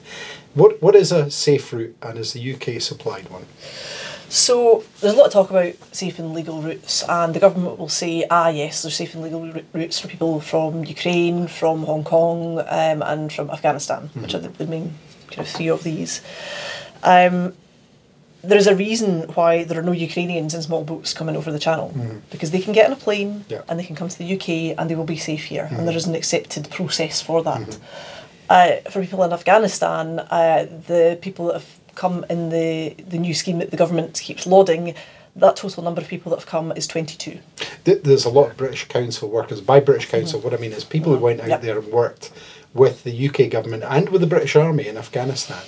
What 0.56 0.82
what 0.82 0.96
is 0.96 1.14
a 1.14 1.32
safe 1.32 1.72
route, 1.72 1.96
and 2.02 2.18
is 2.18 2.34
the 2.34 2.54
UK 2.54 2.82
supplied 2.82 3.30
one? 3.30 3.46
So 4.28 4.84
there's 5.00 5.14
a 5.14 5.18
lot 5.18 5.28
of 5.28 5.34
talk 5.34 5.50
about 5.50 5.74
safe 5.96 6.20
and 6.20 6.34
legal 6.34 6.62
routes, 6.62 7.04
and 7.08 7.34
the 7.34 7.40
government 7.40 7.80
will 7.80 7.90
say, 7.90 8.26
ah, 8.30 8.50
yes, 8.50 8.82
there's 8.82 8.96
safe 8.96 9.16
and 9.16 9.24
legal 9.24 9.42
routes 9.74 10.00
for 10.00 10.08
people 10.10 10.42
from 10.42 10.84
Ukraine, 10.84 11.48
from 11.48 11.84
Hong 11.84 12.04
Kong, 12.04 12.60
um, 12.60 13.02
and 13.02 13.32
from 13.32 13.50
Afghanistan, 13.50 14.10
which 14.16 14.36
are 14.36 14.40
the, 14.40 14.50
the 14.50 14.68
main 14.68 14.94
kind 15.30 15.48
of 15.48 15.48
three 15.48 15.70
of 15.70 15.82
these. 15.84 16.22
Um, 17.04 17.54
there 18.42 18.58
is 18.58 18.68
a 18.68 18.76
reason 18.76 19.24
why 19.34 19.64
there 19.66 19.78
are 19.80 19.84
no 19.84 19.92
Ukrainians 19.92 20.54
in 20.54 20.62
small 20.62 20.84
boats 20.84 21.14
coming 21.14 21.36
over 21.36 21.52
the 21.52 21.60
channel 21.60 21.92
mm. 21.96 22.22
because 22.32 22.52
they 22.52 22.62
can 22.62 22.74
get 22.74 22.86
on 22.86 22.94
a 22.94 22.96
plane 22.96 23.44
Yeah. 23.50 23.62
and 23.68 23.78
they 23.78 23.84
can 23.84 23.96
come 23.96 24.10
to 24.10 24.18
the 24.18 24.36
UK 24.36 24.78
and 24.78 24.90
they 24.90 24.96
will 24.96 25.06
be 25.06 25.18
safe 25.18 25.44
here, 25.44 25.68
and 25.70 25.80
there 25.80 25.88
mm-hmm. 25.88 25.98
is 25.98 26.08
an 26.08 26.16
accepted 26.16 26.70
process 26.70 27.22
for 27.22 27.44
that. 27.44 27.60
Mm-hmm. 27.62 27.84
Uh, 28.50 28.90
for 28.90 29.02
people 29.02 29.24
in 29.24 29.34
Afghanistan, 29.34 30.20
uh, 30.20 30.66
the 30.88 31.20
people 31.22 31.48
that 31.48 31.56
have 31.56 31.80
come 31.96 32.26
in 32.30 32.50
the, 32.50 32.96
the 33.10 33.18
new 33.18 33.34
scheme 33.34 33.60
that 33.60 33.72
the 33.72 33.78
government 33.78 34.20
keeps 34.20 34.48
lauding, 34.48 34.96
that 35.36 35.56
total 35.56 35.84
number 35.84 36.02
of 36.02 36.08
people 36.08 36.30
that 36.32 36.40
have 36.40 36.48
come 36.48 36.72
is 36.72 36.88
22. 36.88 37.38
There's 37.84 38.26
a 38.26 38.30
lot 38.30 38.50
of 38.50 38.58
British 38.58 38.88
Council 38.88 39.30
workers. 39.30 39.62
By 39.62 39.80
British 39.80 40.08
mm-hmm. 40.08 40.18
Council, 40.18 40.40
what 40.40 40.54
I 40.54 40.58
mean 40.58 40.72
is 40.72 40.84
people 40.84 41.16
who 41.16 41.22
went 41.22 41.42
out 41.42 41.50
Yep. 41.50 41.62
there 41.62 41.78
and 41.78 41.88
worked 41.92 42.32
with 42.74 43.04
the 43.04 43.30
UK 43.30 43.50
government 43.50 43.84
and 43.84 44.10
with 44.10 44.22
the 44.22 44.28
British 44.28 44.56
Army 44.56 44.88
in 44.88 44.98
Afghanistan 44.98 45.62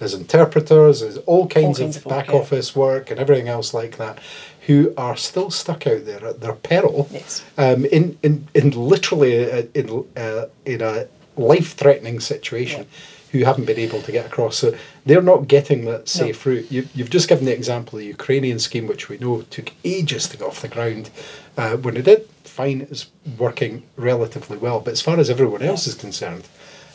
as 0.00 0.14
interpreters, 0.14 1.02
as 1.02 1.16
all 1.18 1.46
kinds, 1.46 1.78
kinds 1.78 1.96
of, 1.96 2.06
of 2.06 2.10
back 2.10 2.28
yeah. 2.28 2.34
office 2.34 2.74
work 2.76 3.10
and 3.10 3.18
everything 3.20 3.48
else 3.48 3.74
like 3.74 3.96
that, 3.98 4.18
who 4.66 4.92
are 4.96 5.16
still 5.16 5.50
stuck 5.50 5.86
out 5.86 6.04
there 6.04 6.24
at 6.26 6.40
their 6.40 6.54
peril, 6.54 7.08
Yes. 7.10 7.42
um, 7.56 7.84
in, 7.86 8.18
in 8.22 8.46
in 8.54 8.70
literally 8.70 9.36
a, 9.36 9.66
in 9.74 10.04
uh, 10.16 10.46
in 10.64 10.80
a 10.82 11.06
life 11.36 11.74
threatening 11.74 12.20
situation. 12.20 12.86
Who 13.32 13.44
haven't 13.44 13.66
been 13.66 13.78
able 13.78 14.00
to 14.00 14.10
get 14.10 14.24
across, 14.24 14.56
so 14.56 14.74
they're 15.04 15.20
not 15.20 15.48
getting 15.48 15.84
that 15.84 16.08
safe 16.08 16.46
route. 16.46 16.72
You, 16.72 16.88
you've 16.94 17.10
just 17.10 17.28
given 17.28 17.44
the 17.44 17.52
example 17.52 17.98
of 17.98 18.00
the 18.00 18.06
Ukrainian 18.06 18.58
scheme, 18.58 18.86
which 18.86 19.10
we 19.10 19.18
know 19.18 19.42
took 19.50 19.70
ages 19.84 20.28
to 20.28 20.38
get 20.38 20.46
off 20.46 20.62
the 20.62 20.68
ground. 20.68 21.10
Uh, 21.58 21.76
when 21.76 21.98
it 21.98 22.06
did, 22.06 22.26
fine, 22.44 22.80
it's 22.90 23.10
working 23.36 23.82
relatively 23.96 24.56
well. 24.56 24.80
But 24.80 24.92
as 24.92 25.02
far 25.02 25.18
as 25.18 25.28
everyone 25.28 25.60
else 25.60 25.86
is 25.86 25.94
concerned, 25.94 26.44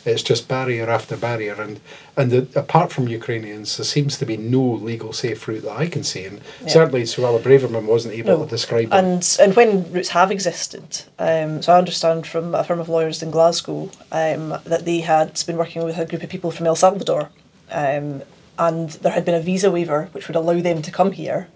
It's 0.06 0.22
just 0.22 0.48
barrier 0.48 0.88
after 0.90 1.16
barrier, 1.16 1.54
and 1.60 1.80
and 2.16 2.30
the, 2.30 2.46
apart 2.58 2.92
from 2.92 3.08
Ukrainians, 3.08 3.76
there 3.76 3.84
seems 3.84 4.18
to 4.18 4.26
be 4.26 4.36
no 4.36 4.60
legal 4.60 5.12
safe 5.12 5.48
route 5.48 5.62
that 5.62 5.76
I 5.76 5.86
can 5.86 6.04
see, 6.04 6.26
and 6.26 6.40
Yeah. 6.62 6.68
certainly 6.72 7.02
Suella 7.04 7.40
Braverman 7.40 7.86
wasn't 7.86 8.14
able 8.14 8.38
No. 8.38 8.44
to 8.44 8.50
describe 8.50 8.88
it. 8.88 8.92
And 8.92 9.36
and 9.40 9.56
when 9.56 9.90
routes 9.92 10.10
have 10.10 10.30
existed, 10.30 10.84
um, 11.18 11.62
so 11.62 11.72
I 11.72 11.78
understand 11.78 12.26
from 12.26 12.54
a 12.54 12.62
firm 12.64 12.80
of 12.80 12.88
lawyers 12.88 13.22
in 13.22 13.30
Glasgow 13.30 13.90
um, 14.12 14.58
that 14.64 14.84
they 14.84 15.00
had 15.00 15.42
been 15.46 15.56
working 15.56 15.82
with 15.84 15.98
a 15.98 16.04
group 16.04 16.22
of 16.22 16.28
people 16.28 16.50
from 16.50 16.66
El 16.66 16.76
Salvador, 16.76 17.30
um, 17.72 18.22
and 18.58 18.90
there 19.02 19.12
had 19.12 19.24
been 19.24 19.34
a 19.34 19.40
visa 19.40 19.70
waiver 19.70 20.08
which 20.12 20.28
would 20.28 20.36
allow 20.36 20.60
them 20.60 20.82
to 20.82 20.90
come 20.90 21.12
here 21.12 21.48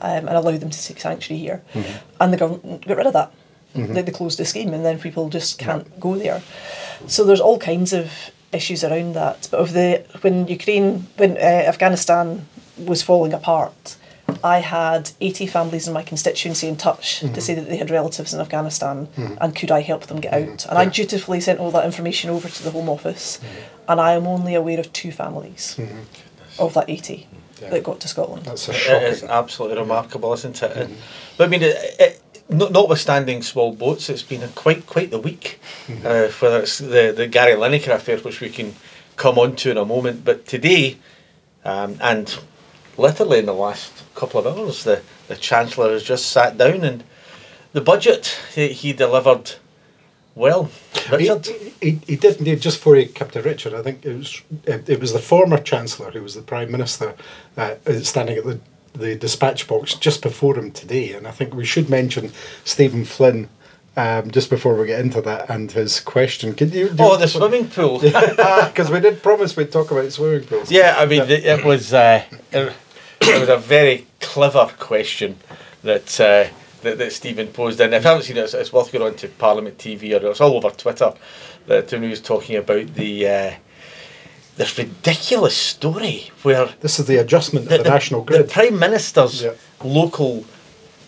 um, 0.00 0.28
and 0.28 0.36
allow 0.36 0.56
them 0.56 0.70
to 0.70 0.78
seek 0.78 1.00
sanctuary 1.00 1.40
here, 1.40 1.60
and 2.20 2.32
the 2.32 2.36
government 2.36 2.86
got 2.86 2.96
rid 2.98 3.06
of 3.06 3.12
that. 3.14 3.32
They, 3.76 4.02
they 4.02 4.12
closed 4.12 4.38
the 4.38 4.44
scheme, 4.44 4.74
and 4.74 4.84
then 4.84 4.98
people 4.98 5.28
just 5.28 5.58
can't 5.58 6.00
go 6.00 6.16
there. 6.16 6.42
So 7.06 7.24
there's 7.24 7.40
all 7.40 7.58
kinds 7.58 7.92
of 7.92 8.10
issues 8.52 8.84
around 8.84 9.14
that. 9.14 9.48
But 9.50 9.60
of 9.60 9.72
the 9.72 10.04
when 10.22 10.46
Ukraine, 10.48 11.06
when 11.16 11.32
uh, 11.32 11.64
Afghanistan 11.72 12.46
was 12.78 13.02
falling 13.02 13.32
apart, 13.32 13.96
I 14.42 14.58
had 14.58 15.10
80 15.20 15.46
families 15.46 15.86
in 15.86 15.94
my 15.94 16.02
constituency 16.02 16.68
in 16.68 16.76
touch 16.76 17.20
to 17.20 17.26
mm-hmm. 17.26 17.38
say 17.38 17.54
that 17.54 17.68
they 17.68 17.76
had 17.76 17.90
relatives 17.90 18.34
in 18.34 18.40
Afghanistan 18.40 19.06
mm-hmm. 19.06 19.34
and 19.40 19.54
could 19.54 19.70
I 19.70 19.80
help 19.80 20.06
them 20.06 20.20
get 20.20 20.32
mm-hmm. 20.32 20.52
out. 20.52 20.66
And 20.66 20.78
I 20.78 20.86
dutifully 20.86 21.40
sent 21.40 21.60
all 21.60 21.70
that 21.72 21.84
information 21.84 22.30
over 22.30 22.48
to 22.48 22.62
the 22.62 22.70
Home 22.70 22.88
Office, 22.88 23.40
and 23.88 24.00
I 24.00 24.12
am 24.12 24.26
only 24.26 24.54
aware 24.54 24.80
of 24.80 24.92
two 24.92 25.12
families 25.12 25.78
of 26.58 26.74
that 26.74 26.88
80 26.88 27.26
Yeah. 27.60 27.70
that 27.70 27.84
got 27.84 28.00
to 28.00 28.08
Scotland. 28.08 28.44
That's 28.44 28.68
a 28.68 28.72
It 28.72 29.02
is 29.12 29.22
absolutely 29.22 29.78
remarkable, 29.78 30.32
isn't 30.34 30.62
it? 30.62 30.76
And- 30.76 30.96
But 31.36 31.44
I 31.44 31.48
mean, 31.48 31.62
it, 31.62 31.76
it, 31.98 32.22
not, 32.48 32.72
notwithstanding 32.72 33.42
small 33.42 33.72
boats, 33.72 34.08
it's 34.08 34.22
been 34.22 34.42
a 34.42 34.48
quite 34.48 34.86
quite 34.86 35.10
the 35.10 35.18
week. 35.18 35.60
Uh, 36.04 36.28
whether 36.40 36.60
it's 36.60 36.78
the 36.78 37.12
the 37.16 37.26
Gary 37.26 37.54
Lineker 37.54 37.94
affair, 37.94 38.18
which 38.18 38.40
we 38.40 38.50
can 38.50 38.74
come 39.16 39.38
on 39.38 39.56
to 39.56 39.70
in 39.70 39.76
a 39.76 39.84
moment, 39.84 40.24
but 40.24 40.46
today, 40.46 40.96
um, 41.64 41.96
and 42.00 42.38
literally 42.96 43.38
in 43.38 43.46
the 43.46 43.54
last 43.54 43.92
couple 44.14 44.40
of 44.40 44.46
hours, 44.46 44.84
the 44.84 45.00
the 45.28 45.36
Chancellor 45.36 45.90
has 45.92 46.02
just 46.02 46.30
sat 46.30 46.58
down 46.58 46.84
and 46.84 47.02
the 47.72 47.80
budget 47.80 48.38
he, 48.54 48.68
he 48.68 48.92
delivered. 48.92 49.52
Well, 50.34 50.70
Richard. 51.10 51.46
He, 51.46 51.74
he, 51.80 52.00
he 52.06 52.16
did 52.16 52.36
indeed. 52.36 52.60
Just 52.60 52.78
before 52.78 52.96
he 52.96 53.06
kept 53.06 53.32
to 53.32 53.42
Richard, 53.42 53.74
I 53.74 53.82
think 53.82 54.04
it 54.04 54.16
was 54.16 54.42
it, 54.64 54.88
it 54.88 55.00
was 55.00 55.12
the 55.12 55.18
former 55.18 55.58
chancellor 55.58 56.10
who 56.10 56.22
was 56.22 56.34
the 56.34 56.42
prime 56.42 56.70
minister 56.70 57.14
uh, 57.56 57.74
standing 58.02 58.36
at 58.36 58.44
the 58.44 58.60
the 58.98 59.16
dispatch 59.16 59.66
box 59.68 59.94
just 59.94 60.22
before 60.22 60.58
him 60.58 60.70
today, 60.72 61.12
and 61.12 61.26
I 61.26 61.30
think 61.30 61.54
we 61.54 61.64
should 61.64 61.88
mention 61.90 62.32
Stephen 62.64 63.04
Flynn. 63.04 63.48
Um, 63.98 64.30
just 64.30 64.50
before 64.50 64.74
we 64.74 64.86
get 64.86 65.00
into 65.00 65.22
that 65.22 65.48
and 65.48 65.72
his 65.72 66.00
question, 66.00 66.54
could 66.54 66.74
you? 66.74 66.94
Oh, 66.98 67.16
the 67.16 67.26
swimming 67.26 67.66
pool. 67.66 67.98
because 68.00 68.90
we 68.90 69.00
did 69.00 69.22
promise 69.22 69.56
we'd 69.56 69.72
talk 69.72 69.90
about 69.90 70.12
swimming 70.12 70.46
pools. 70.46 70.70
Yeah, 70.70 70.96
I 70.98 71.06
mean, 71.06 71.22
it, 71.22 71.30
it 71.30 71.64
was 71.64 71.94
uh, 71.94 72.22
it, 72.52 72.74
it 73.22 73.40
was 73.40 73.48
a 73.48 73.56
very 73.56 74.06
clever 74.20 74.70
question 74.78 75.38
that 75.82 76.20
uh, 76.20 76.48
that, 76.82 76.98
that 76.98 77.12
Stephen 77.12 77.48
posed. 77.48 77.80
And 77.80 77.94
if 77.94 78.02
you 78.02 78.08
haven't 78.08 78.24
seen 78.24 78.36
it, 78.36 78.40
it's, 78.40 78.54
it's 78.54 78.72
worth 78.72 78.92
going 78.92 79.04
on 79.04 79.16
to 79.18 79.28
Parliament 79.28 79.78
TV 79.78 80.20
or 80.20 80.30
it's 80.30 80.40
all 80.40 80.56
over 80.56 80.70
Twitter. 80.70 81.12
That 81.66 81.90
when 81.90 82.02
he 82.02 82.08
was 82.08 82.20
talking 82.20 82.56
about 82.56 82.94
the 82.94 83.28
uh, 83.28 83.52
this 84.56 84.76
ridiculous 84.78 85.56
story 85.56 86.30
where 86.42 86.66
This 86.80 86.98
is 86.98 87.06
the 87.06 87.16
adjustment 87.18 87.70
of 87.70 87.82
the, 87.84 87.90
national 87.90 88.22
grid. 88.22 88.46
the. 88.46 88.52
Prime 88.52 88.78
Minister's 88.78 89.42
Yeah. 89.42 89.52
local 89.84 90.44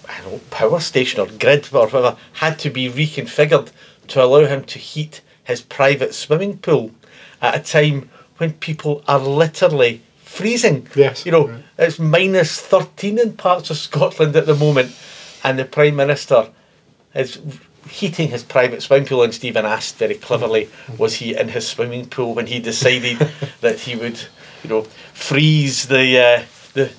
I 0.09 0.21
don't 0.23 0.33
know, 0.33 0.41
power 0.51 0.81
station 0.81 1.21
or 1.21 1.27
grid 1.27 1.69
or 1.73 1.87
whatever 1.87 2.17
had 2.33 2.59
to 2.61 2.71
be 2.71 2.89
reconfigured 2.91 3.69
to 4.09 4.23
allow 4.25 4.45
him 4.47 4.65
to 4.65 4.79
heat 4.79 5.21
his 5.45 5.61
private 5.61 6.15
swimming 6.15 6.57
pool 6.59 6.91
at 7.43 7.57
a 7.57 7.59
time 7.61 8.09
when 8.39 8.53
people 8.55 9.03
are 9.07 9.19
literally 9.19 10.01
freezing. 10.25 10.87
Yes, 10.95 11.27
You 11.27 11.33
know, 11.33 11.49
right. 11.49 11.63
it's 11.79 11.99
minus 11.99 12.59
13 12.59 13.19
in 13.19 13.33
parts 13.35 13.69
of 13.71 13.77
Scotland 13.77 14.35
at 14.37 14.47
the 14.47 14.55
moment, 14.55 14.93
and 15.45 15.59
the 15.59 15.65
Prime 15.67 15.97
Minister 15.97 16.49
is 17.15 17.39
heating 17.89 18.29
his 18.29 18.43
private 18.43 18.83
swimming 18.83 19.07
pool. 19.07 19.23
And 19.23 19.35
Stephen 19.35 19.65
asked 19.67 19.97
very 19.97 20.15
cleverly, 20.15 20.69
was 20.99 21.15
he 21.15 21.37
in 21.37 21.49
his 21.49 21.67
swimming 21.67 22.07
pool 22.07 22.35
when 22.35 22.47
he 22.47 22.59
decided 22.61 23.19
that 23.61 23.79
he 23.79 23.97
would, 23.97 24.19
you 24.63 24.71
know, 24.71 24.83
freeze 25.13 25.87
the 25.87 26.19
uh, 26.19 26.43
the, 26.75 26.91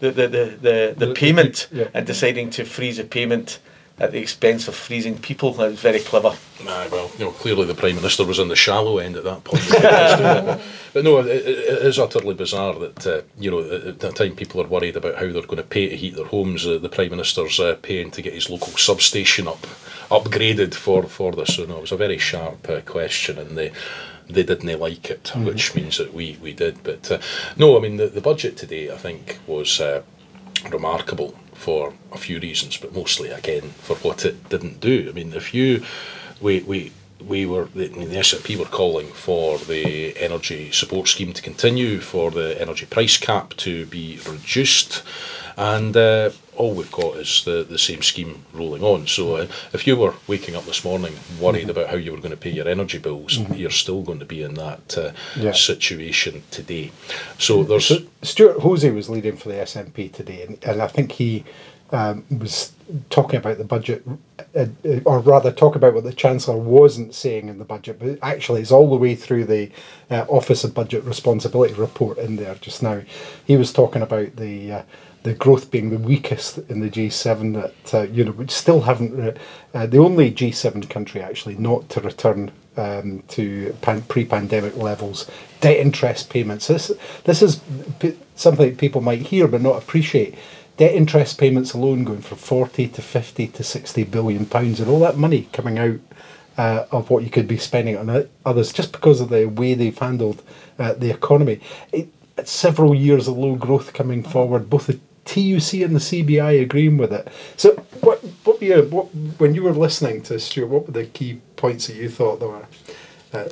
the, 0.00 0.10
the, 0.10 0.28
the, 0.28 0.94
the, 0.96 1.06
The- 1.06 1.14
payment 1.14 1.68
yeah. 1.72 1.88
and 1.94 2.06
deciding 2.06 2.50
to 2.50 2.64
freeze 2.64 2.98
a 2.98 3.04
payment 3.04 3.58
at 3.98 4.12
the 4.12 4.18
expense 4.18 4.68
of 4.68 4.74
freezing 4.74 5.18
people? 5.18 5.52
That 5.54 5.70
was 5.70 5.80
very 5.80 6.00
clever. 6.00 6.34
Aye, 6.66 6.88
well, 6.90 7.10
you 7.18 7.24
know, 7.24 7.30
clearly 7.32 7.66
the 7.66 7.74
Prime 7.74 7.96
Minister 7.96 8.24
was 8.24 8.38
on 8.38 8.48
the 8.48 8.56
shallow 8.56 8.98
end 8.98 9.16
at 9.16 9.24
that 9.24 9.44
point. 9.44 9.62
but 10.92 11.04
no, 11.04 11.18
it, 11.18 11.28
it 11.28 11.86
is 11.86 11.98
utterly 11.98 12.34
bizarre 12.34 12.74
that, 12.78 13.06
uh, 13.06 13.22
you 13.38 13.50
know, 13.50 13.60
at 13.60 13.86
at 13.86 14.00
that 14.00 14.16
time 14.16 14.34
people 14.34 14.60
are 14.60 14.66
worried 14.66 14.96
about 14.96 15.16
how 15.16 15.30
they're 15.30 15.42
going 15.42 15.56
to 15.56 15.62
pay 15.62 15.88
to 15.88 15.96
heat 15.96 16.16
their 16.16 16.26
homes. 16.26 16.66
Uh, 16.66 16.78
the 16.78 16.88
Prime 16.88 17.10
Minister's 17.10 17.58
uh, 17.60 17.76
paying 17.82 18.10
to 18.12 18.22
get 18.22 18.34
his 18.34 18.50
local 18.50 18.72
substation 18.76 19.48
up 19.48 19.66
upgraded 20.10 20.74
for, 20.74 21.04
for 21.04 21.32
this. 21.32 21.56
So, 21.56 21.64
no, 21.64 21.78
it 21.78 21.82
was 21.82 21.92
a 21.92 21.96
very 21.96 22.18
sharp 22.18 22.68
uh, 22.68 22.80
question 22.82 23.38
and 23.38 23.56
they 23.56 23.72
they 24.28 24.42
didn't 24.42 24.78
like 24.78 25.10
it, 25.10 25.32
which 25.36 25.74
means 25.74 25.98
that 25.98 26.14
we, 26.14 26.38
we 26.40 26.52
did. 26.52 26.82
But 26.82 27.10
uh, 27.10 27.18
no, 27.56 27.76
I 27.76 27.80
mean, 27.80 27.96
the, 27.96 28.06
the 28.06 28.20
budget 28.20 28.56
today, 28.56 28.90
I 28.90 28.96
think, 28.96 29.38
was 29.46 29.80
uh, 29.80 30.02
remarkable 30.70 31.34
for 31.62 31.94
a 32.10 32.18
few 32.18 32.40
reasons, 32.40 32.76
but 32.76 32.92
mostly 32.92 33.30
again 33.30 33.70
for 33.86 33.94
what 33.96 34.24
it 34.24 34.48
didn't 34.48 34.80
do. 34.80 35.06
I 35.08 35.12
mean, 35.12 35.32
if 35.32 35.54
you 35.54 35.84
we 36.40 36.60
we 36.62 36.92
we 37.26 37.46
were 37.46 37.66
the, 37.66 37.86
the 37.86 38.16
SNP 38.16 38.56
were 38.56 38.64
calling 38.80 39.06
for 39.08 39.58
the 39.58 40.16
energy 40.18 40.72
support 40.72 41.06
scheme 41.06 41.32
to 41.32 41.42
continue, 41.42 42.00
for 42.00 42.30
the 42.32 42.60
energy 42.60 42.86
price 42.86 43.16
cap 43.16 43.54
to 43.58 43.86
be 43.86 44.18
reduced, 44.28 45.02
and 45.56 45.96
uh, 45.96 46.30
all 46.56 46.74
we've 46.74 46.92
got 46.92 47.16
is 47.16 47.44
the, 47.44 47.64
the 47.64 47.78
same 47.78 48.02
scheme 48.02 48.44
rolling 48.52 48.82
on. 48.82 49.06
So 49.06 49.36
uh, 49.36 49.46
if 49.72 49.86
you 49.86 49.96
were 49.96 50.14
waking 50.26 50.54
up 50.56 50.64
this 50.64 50.84
morning 50.84 51.14
worried 51.40 51.70
about 51.70 51.88
how 51.88 51.96
you 51.96 52.12
were 52.12 52.18
going 52.18 52.30
to 52.30 52.36
pay 52.36 52.50
your 52.50 52.68
energy 52.68 52.98
bills, 52.98 53.38
you're 53.54 53.70
still 53.70 54.02
going 54.02 54.18
to 54.18 54.24
be 54.24 54.42
in 54.42 54.54
that 54.54 54.98
uh, 54.98 55.12
Yeah. 55.38 55.52
situation 55.52 56.42
today. 56.50 56.90
So 57.38 57.62
there's 57.64 57.86
So 57.86 57.98
Stewart 58.22 58.58
Hosie 58.58 58.90
was 58.90 59.08
leading 59.08 59.36
for 59.36 59.48
the 59.48 59.56
SNP 59.56 60.12
today, 60.12 60.42
and, 60.42 60.58
and 60.64 60.82
I 60.82 60.86
think 60.86 61.12
he 61.12 61.44
um, 61.90 62.24
was 62.38 62.72
talking 63.10 63.36
about 63.36 63.58
the 63.58 63.64
budget, 63.64 64.02
uh, 64.56 64.64
uh, 64.84 65.00
or 65.04 65.20
rather, 65.20 65.52
talk 65.52 65.76
about 65.76 65.92
what 65.94 66.04
the 66.04 66.12
Chancellor 66.12 66.56
wasn't 66.56 67.14
saying 67.14 67.48
in 67.48 67.58
the 67.58 67.64
budget, 67.64 67.98
but 67.98 68.18
actually, 68.22 68.62
it's 68.62 68.72
all 68.72 68.88
the 68.90 68.96
way 68.96 69.14
through 69.14 69.44
the 69.44 69.70
uh, 70.10 70.24
Office 70.28 70.64
of 70.64 70.72
Budget 70.74 71.04
Responsibility 71.04 71.74
report 71.74 72.16
in 72.18 72.36
there 72.36 72.54
just 72.56 72.82
now. 72.82 73.02
He 73.46 73.56
was 73.56 73.72
talking 73.72 74.02
about 74.02 74.34
the. 74.36 74.72
Uh, 74.72 74.82
the 75.22 75.34
growth 75.34 75.70
being 75.70 75.90
the 75.90 75.98
weakest 75.98 76.58
in 76.68 76.80
the 76.80 76.90
G7 76.90 77.54
that 77.54 77.94
uh, 77.94 78.02
you 78.12 78.24
know 78.24 78.32
we 78.32 78.46
still 78.48 78.80
haven't 78.80 79.38
uh, 79.74 79.86
the 79.86 79.98
only 79.98 80.30
G7 80.32 80.88
country 80.90 81.20
actually 81.22 81.56
not 81.56 81.88
to 81.90 82.00
return 82.00 82.50
um, 82.76 83.22
to 83.28 83.76
pan- 83.82 84.02
pre-pandemic 84.02 84.76
levels 84.76 85.30
debt 85.60 85.76
interest 85.76 86.30
payments 86.30 86.66
this 86.66 86.90
this 87.24 87.42
is 87.42 87.60
p- 88.00 88.16
something 88.36 88.70
that 88.70 88.78
people 88.78 89.00
might 89.00 89.20
hear 89.20 89.46
but 89.46 89.60
not 89.62 89.82
appreciate 89.82 90.34
debt 90.76 90.94
interest 90.94 91.38
payments 91.38 91.74
alone 91.74 92.04
going 92.04 92.20
from 92.22 92.38
40 92.38 92.88
to 92.88 93.02
50 93.02 93.46
to 93.48 93.62
60 93.62 94.04
billion 94.04 94.46
pounds 94.46 94.80
and 94.80 94.90
all 94.90 95.00
that 95.00 95.16
money 95.16 95.48
coming 95.52 95.78
out 95.78 96.00
uh, 96.58 96.84
of 96.90 97.10
what 97.10 97.22
you 97.24 97.30
could 97.30 97.48
be 97.48 97.56
spending 97.56 97.96
on 97.96 98.28
others 98.44 98.72
just 98.72 98.92
because 98.92 99.20
of 99.20 99.28
the 99.28 99.46
way 99.46 99.74
they've 99.74 99.98
handled 99.98 100.42
uh, 100.78 100.92
the 100.94 101.10
economy. 101.10 101.60
It, 101.92 102.08
several 102.44 102.94
years 102.94 103.28
of 103.28 103.36
low 103.38 103.54
growth 103.56 103.92
coming 103.92 104.22
forward, 104.22 104.68
both 104.70 104.86
the 104.86 104.98
TUC 105.24 105.82
and 105.82 105.94
the 105.94 106.00
CBI 106.00 106.62
agreeing 106.62 106.96
with 106.98 107.12
it. 107.12 107.28
So, 107.56 107.74
what 108.00 108.18
what 108.44 108.60
were 108.60 108.66
you, 108.66 108.82
what 108.90 109.06
when 109.38 109.54
you 109.54 109.62
were 109.62 109.72
listening 109.72 110.22
to 110.22 110.38
Stuart? 110.40 110.66
What 110.68 110.86
were 110.86 110.92
the 110.92 111.06
key 111.06 111.40
points 111.56 111.86
that 111.86 111.96
you 111.96 112.08
thought 112.08 112.40
that 112.40 112.48
were 112.48 112.66
uh, 113.32 113.48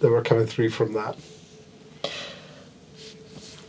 that 0.00 0.10
were 0.10 0.22
coming 0.22 0.46
through 0.46 0.70
from 0.70 0.92
that? 0.94 1.16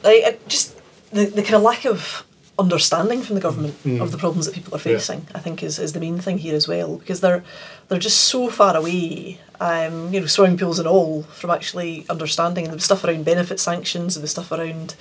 like 0.04 0.48
just 0.48 0.76
the, 1.12 1.26
the 1.26 1.42
kind 1.42 1.56
of 1.56 1.64
lack 1.64 1.86
of 1.86 2.24
understanding 2.60 3.22
from 3.22 3.36
the 3.36 3.42
government 3.42 3.76
of 4.02 4.12
the 4.12 4.18
problems 4.18 4.46
that 4.46 4.56
people 4.56 4.74
are 4.74 4.78
Yeah. 4.78 4.98
facing, 4.98 5.28
I 5.36 5.40
think, 5.40 5.62
is, 5.62 5.78
is 5.80 5.94
the 5.94 6.00
main 6.00 6.20
thing 6.20 6.38
here 6.40 6.56
as 6.56 6.68
well 6.68 6.98
because 6.98 7.20
they're 7.22 7.44
they're 7.88 8.00
just 8.00 8.22
so 8.26 8.50
far 8.50 8.76
away. 8.76 9.40
Um, 9.60 10.14
you 10.14 10.20
know, 10.20 10.28
swimming 10.28 10.58
pools 10.58 10.78
and 10.80 10.88
all 10.88 11.24
from 11.24 11.50
actually 11.50 12.06
understanding 12.10 12.70
the 12.70 12.80
stuff 12.80 13.04
around 13.04 13.26
benefit 13.26 13.60
sanctions 13.60 14.16
and 14.16 14.24
the 14.24 14.28
stuff 14.28 14.52
around 14.52 14.96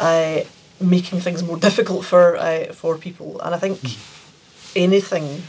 uh, 0.00 0.40
making 0.82 1.20
things 1.20 1.42
more 1.42 1.56
difficult 1.56 2.04
for 2.04 2.36
uh, 2.36 2.72
for 2.72 2.96
people. 2.98 3.40
And 3.40 3.54
I 3.54 3.58
think 3.58 3.78
anything 4.74 5.42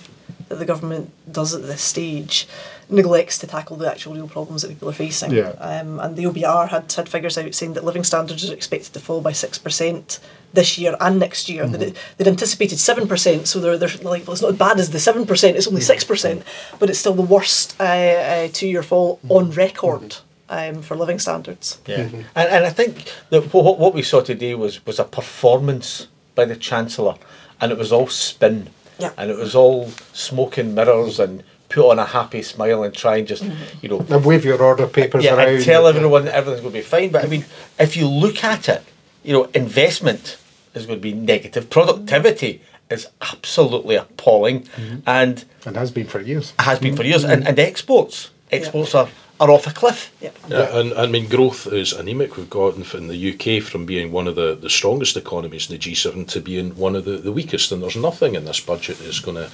that 0.49 0.55
the 0.55 0.65
government 0.65 1.11
does 1.31 1.53
at 1.53 1.63
this 1.63 1.81
stage 1.81 2.47
neglects 2.89 3.37
to 3.39 3.47
tackle 3.47 3.77
the 3.77 3.89
actual 3.89 4.13
real 4.13 4.27
problems 4.27 4.61
that 4.61 4.69
people 4.69 4.89
are 4.89 4.93
facing. 4.93 5.31
Yeah. 5.31 5.49
Um, 5.59 5.99
and 5.99 6.15
the 6.15 6.25
OBR 6.25 6.69
had, 6.69 6.91
had 6.91 7.09
figures 7.09 7.37
out 7.37 7.53
saying 7.55 7.73
that 7.73 7.83
living 7.83 8.03
standards 8.03 8.49
are 8.49 8.53
expected 8.53 8.93
to 8.93 8.99
fall 8.99 9.21
by 9.21 9.31
6% 9.31 10.19
this 10.53 10.77
year 10.77 10.95
and 10.99 11.19
next 11.19 11.49
year. 11.49 11.67
They'd, 11.67 11.97
they'd 12.17 12.27
anticipated 12.27 12.77
7%, 12.77 13.47
so 13.47 13.59
they're, 13.59 13.77
they're 13.77 13.89
like, 14.01 14.27
well, 14.27 14.33
it's 14.33 14.41
not 14.41 14.51
as 14.51 14.57
bad 14.57 14.79
as 14.79 14.91
the 14.91 14.97
7%, 14.97 15.55
it's 15.55 15.67
only 15.67 15.81
6%, 15.81 16.43
but 16.79 16.89
it's 16.89 16.99
still 16.99 17.13
the 17.15 17.21
worst 17.21 17.75
uh, 17.79 17.83
uh, 17.83 18.47
two 18.51 18.67
year 18.67 18.83
fall 18.83 19.19
on 19.29 19.51
record 19.51 20.17
um, 20.49 20.81
for 20.81 20.95
living 20.95 21.19
standards. 21.19 21.79
Yeah, 21.85 22.05
mm-hmm. 22.05 22.21
and, 22.35 22.49
and 22.49 22.65
I 22.65 22.69
think 22.69 23.11
that 23.29 23.53
what, 23.53 23.79
what 23.79 23.93
we 23.93 24.03
saw 24.03 24.21
today 24.21 24.55
was 24.55 24.85
was 24.85 24.99
a 24.99 25.03
performance 25.03 26.07
by 26.35 26.45
the 26.45 26.55
chancellor, 26.55 27.15
and 27.61 27.71
it 27.71 27.77
was 27.77 27.91
all 27.91 28.07
spin, 28.07 28.69
Yeah. 28.99 29.11
and 29.17 29.29
it 29.29 29.37
was 29.37 29.55
all 29.55 29.89
smoke 30.13 30.57
and 30.57 30.75
mirrors 30.75 31.19
and 31.19 31.43
put 31.69 31.89
on 31.89 31.99
a 31.99 32.05
happy 32.05 32.43
smile 32.43 32.83
and 32.83 32.93
try 32.93 33.17
and 33.17 33.27
just 33.27 33.43
mm-hmm. 33.43 33.77
you 33.81 33.89
know 33.89 34.05
And 34.09 34.23
wave 34.25 34.45
your 34.45 34.61
order 34.61 34.87
papers 34.87 35.23
yeah, 35.23 35.35
around. 35.35 35.49
and 35.49 35.63
tell 35.63 35.87
everyone 35.87 36.25
that 36.25 36.35
everything's 36.35 36.61
going 36.61 36.73
to 36.73 36.79
be 36.79 36.83
fine. 36.83 37.09
But 37.09 37.25
I 37.25 37.27
mean, 37.27 37.45
if 37.79 37.97
you 37.97 38.07
look 38.07 38.43
at 38.43 38.69
it, 38.69 38.83
you 39.23 39.33
know, 39.33 39.45
investment 39.55 40.37
is 40.75 40.85
going 40.85 40.99
to 40.99 41.01
be 41.01 41.13
negative. 41.13 41.69
Productivity 41.69 42.61
is 42.89 43.07
absolutely 43.21 43.95
appalling, 43.95 44.63
mm-hmm. 44.63 44.97
and 45.07 45.43
And 45.65 45.75
has 45.75 45.91
been 45.91 46.07
for 46.07 46.19
years. 46.19 46.53
has 46.59 46.79
been 46.79 46.95
for 46.95 47.03
years. 47.03 47.23
And, 47.23 47.47
and 47.47 47.57
exports, 47.59 48.29
exports 48.51 48.93
are, 48.93 49.07
are 49.39 49.49
off 49.49 49.67
a 49.67 49.71
cliff. 49.71 50.15
Yep. 50.21 50.37
Yeah, 50.47 50.77
and 50.77 50.93
I 50.93 51.07
mean, 51.07 51.27
growth 51.27 51.67
is 51.67 51.93
anemic. 51.93 52.37
We've 52.37 52.49
gotten 52.49 52.83
in 52.97 53.07
the 53.07 53.33
UK 53.33 53.63
from 53.63 53.85
being 53.85 54.11
one 54.11 54.27
of 54.27 54.35
the, 54.35 54.55
the 54.55 54.69
strongest 54.69 55.17
economies 55.17 55.69
in 55.69 55.77
the 55.77 55.81
G7 55.81 56.27
to 56.29 56.41
being 56.41 56.75
one 56.75 56.95
of 56.95 57.05
the, 57.05 57.17
the 57.17 57.31
weakest, 57.31 57.71
and 57.71 57.81
there's 57.81 57.95
nothing 57.95 58.35
in 58.35 58.45
this 58.45 58.59
budget 58.59 58.97
that 58.99 59.07
is 59.07 59.19
going 59.19 59.37
to 59.37 59.49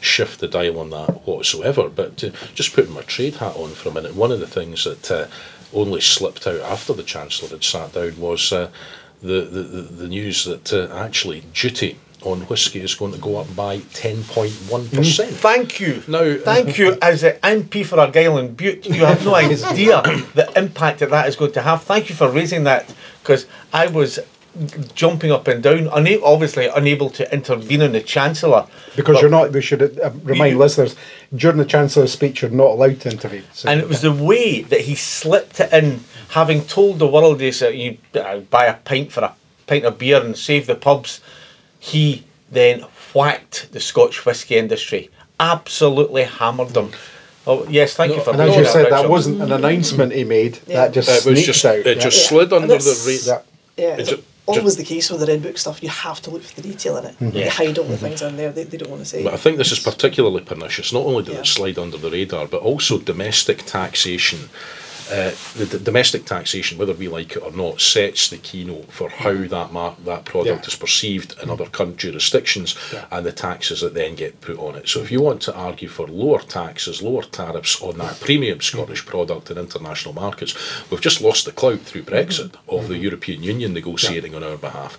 shift 0.00 0.40
the 0.40 0.48
dial 0.48 0.78
on 0.78 0.90
that 0.90 1.26
whatsoever. 1.26 1.88
But 1.88 2.16
to 2.18 2.32
just 2.54 2.74
putting 2.74 2.92
my 2.94 3.02
trade 3.02 3.34
hat 3.34 3.56
on 3.56 3.70
for 3.70 3.88
a 3.88 3.92
minute, 3.92 4.14
one 4.14 4.32
of 4.32 4.40
the 4.40 4.46
things 4.46 4.84
that 4.84 5.10
uh, 5.10 5.26
only 5.72 6.00
slipped 6.00 6.46
out 6.46 6.60
after 6.60 6.92
the 6.92 7.02
Chancellor 7.02 7.48
had 7.48 7.64
sat 7.64 7.92
down 7.92 8.18
was 8.18 8.52
uh, 8.52 8.70
the, 9.20 9.40
the, 9.42 9.62
the, 9.62 9.82
the 9.82 10.08
news 10.08 10.44
that 10.44 10.72
uh, 10.72 10.94
actually 10.94 11.42
duty 11.52 11.98
on 12.26 12.40
whisky 12.42 12.80
is 12.80 12.94
going 12.94 13.12
to 13.12 13.18
go 13.18 13.36
up 13.36 13.54
by 13.56 13.78
10.1%. 13.78 15.26
Thank 15.32 15.80
you. 15.80 16.02
Now- 16.08 16.36
thank 16.42 16.78
you. 16.78 16.96
As 17.02 17.20
the 17.22 17.32
MP 17.42 17.84
for 17.84 17.98
Argyll 18.00 18.38
and 18.38 18.56
Bute, 18.56 18.86
you 18.86 19.04
have 19.04 19.24
no 19.24 19.34
idea 19.34 20.02
the 20.34 20.50
impact 20.56 21.00
that 21.00 21.10
that 21.10 21.28
is 21.28 21.36
going 21.36 21.52
to 21.52 21.62
have. 21.62 21.82
Thank 21.84 22.08
you 22.08 22.14
for 22.14 22.30
raising 22.30 22.64
that 22.64 22.92
because 23.22 23.46
I 23.72 23.86
was 23.88 24.18
jumping 24.94 25.32
up 25.32 25.48
and 25.48 25.62
down, 25.62 25.88
una- 25.88 26.22
obviously 26.22 26.66
unable 26.68 27.10
to 27.10 27.32
intervene 27.34 27.82
on 27.82 27.92
the 27.92 28.00
Chancellor. 28.00 28.66
Because 28.94 29.20
you're 29.20 29.30
not, 29.30 29.50
we 29.52 29.60
should 29.60 29.98
uh, 29.98 30.10
remind 30.22 30.52
You- 30.52 30.58
listeners, 30.58 30.94
during 31.34 31.56
the 31.58 31.64
Chancellor's 31.64 32.12
speech, 32.12 32.42
you're 32.42 32.50
not 32.50 32.68
allowed 32.70 33.00
to 33.00 33.10
intervene. 33.10 33.42
So 33.52 33.68
And 33.68 33.80
it 33.80 33.88
was 33.88 34.00
the 34.00 34.12
way 34.12 34.62
that 34.62 34.80
he 34.80 34.94
slipped 34.94 35.58
it 35.60 35.72
in, 35.72 36.00
having 36.28 36.64
told 36.64 36.98
the 37.00 37.06
world 37.08 37.38
this 37.40 37.58
that 37.60 37.74
you 37.76 37.98
uh, 38.14 38.38
buy 38.38 38.66
a 38.66 38.74
pint 38.74 39.10
for 39.10 39.22
a 39.24 39.34
pint 39.66 39.84
of 39.84 39.98
beer 39.98 40.22
and 40.22 40.36
save 40.36 40.66
the 40.66 40.74
pubs. 40.76 41.20
He 41.84 42.24
then 42.50 42.80
whacked 43.14 43.68
the 43.72 43.80
Scotch 43.80 44.24
whisky 44.24 44.56
industry, 44.56 45.10
absolutely 45.38 46.24
hammered 46.24 46.70
them. 46.70 46.92
Oh 47.46 47.66
yes, 47.68 47.92
thank 47.94 48.14
you 48.16 48.22
for 48.22 48.30
and 48.30 48.40
as 48.40 48.56
you 48.56 48.64
said, 48.64 48.86
that 48.86 48.92
Richard. 49.02 49.10
wasn't 49.10 49.42
an 49.42 49.52
announcement 49.52 50.12
he 50.12 50.24
made. 50.24 50.58
Yeah. 50.66 50.86
That 50.86 50.94
just 50.94 51.26
It 51.26 51.30
was 51.30 51.44
just 51.44 51.62
out. 51.66 51.76
it 51.76 51.98
yeah. 51.98 52.02
just 52.02 52.22
Yeah. 52.22 52.28
slid 52.28 52.52
And 52.54 52.62
under 52.62 52.78
the 52.78 53.04
radar. 53.06 53.42
Yeah. 53.76 53.84
Yeah, 53.88 53.96
It's 53.98 54.12
it's 54.12 54.22
always 54.46 54.76
the 54.76 54.84
case 54.84 55.10
with 55.10 55.20
the 55.20 55.26
Red 55.26 55.42
Book 55.42 55.58
stuff. 55.58 55.82
You 55.82 55.90
have 55.90 56.22
to 56.22 56.30
look 56.30 56.42
for 56.42 56.54
the 56.58 56.62
detail 56.62 56.96
in 56.96 57.04
it. 57.04 57.14
Mm-hmm. 57.20 57.36
You 57.36 57.44
Yeah. 57.44 57.50
hide 57.50 57.76
all 57.78 57.84
the 57.84 57.98
things 57.98 58.22
in 58.22 58.36
there 58.38 58.50
they, 58.50 58.64
they 58.64 58.78
don't 58.78 58.90
want 58.90 59.02
to 59.02 59.06
say. 59.08 59.22
But 59.22 59.34
I 59.34 59.36
think 59.36 59.58
this 59.58 59.72
is 59.72 59.78
particularly 59.78 60.40
pernicious. 60.42 60.90
Not 60.90 61.04
only 61.04 61.22
did 61.22 61.34
Yeah. 61.34 61.40
it 61.40 61.46
slide 61.46 61.78
under 61.78 61.98
the 61.98 62.10
radar, 62.10 62.46
but 62.46 62.62
also 62.62 62.96
domestic 62.98 63.66
taxation. 63.66 64.48
Uh, 65.10 65.32
the, 65.56 65.66
the 65.66 65.78
domestic 65.78 66.24
taxation, 66.24 66.78
whether 66.78 66.94
we 66.94 67.08
like 67.08 67.32
it 67.36 67.42
or 67.42 67.52
not, 67.52 67.80
sets 67.80 68.30
the 68.30 68.38
keynote 68.38 68.90
for 68.90 69.10
how 69.10 69.34
that 69.34 69.70
mar- 69.70 69.96
that 70.04 70.24
product 70.24 70.62
Yeah. 70.64 70.68
is 70.68 70.76
perceived 70.76 71.36
in 71.42 71.50
other 71.50 71.66
country 71.66 71.94
jurisdictions 72.10 72.74
Yeah. 72.92 73.04
and 73.10 73.24
the 73.26 73.32
taxes 73.32 73.80
that 73.82 73.94
then 73.94 74.14
get 74.14 74.40
put 74.40 74.58
on 74.58 74.76
it. 74.76 74.88
So 74.88 75.00
if 75.02 75.10
you 75.12 75.20
want 75.20 75.42
to 75.42 75.54
argue 75.54 75.88
for 75.88 76.06
lower 76.06 76.40
taxes, 76.40 77.02
lower 77.02 77.22
tariffs 77.22 77.80
on 77.82 77.98
that 77.98 78.18
premium 78.20 78.60
Scottish 78.60 79.04
product 79.04 79.50
in 79.50 79.58
international 79.58 80.14
markets, 80.14 80.54
we've 80.90 81.00
just 81.00 81.20
lost 81.20 81.44
the 81.44 81.52
clout 81.52 81.80
through 81.80 82.02
Brexit 82.02 82.54
of 82.68 82.88
the 82.88 82.96
European 82.98 83.42
Union 83.42 83.74
negotiating 83.74 84.34
on 84.34 84.42
our 84.42 84.56
behalf. 84.56 84.98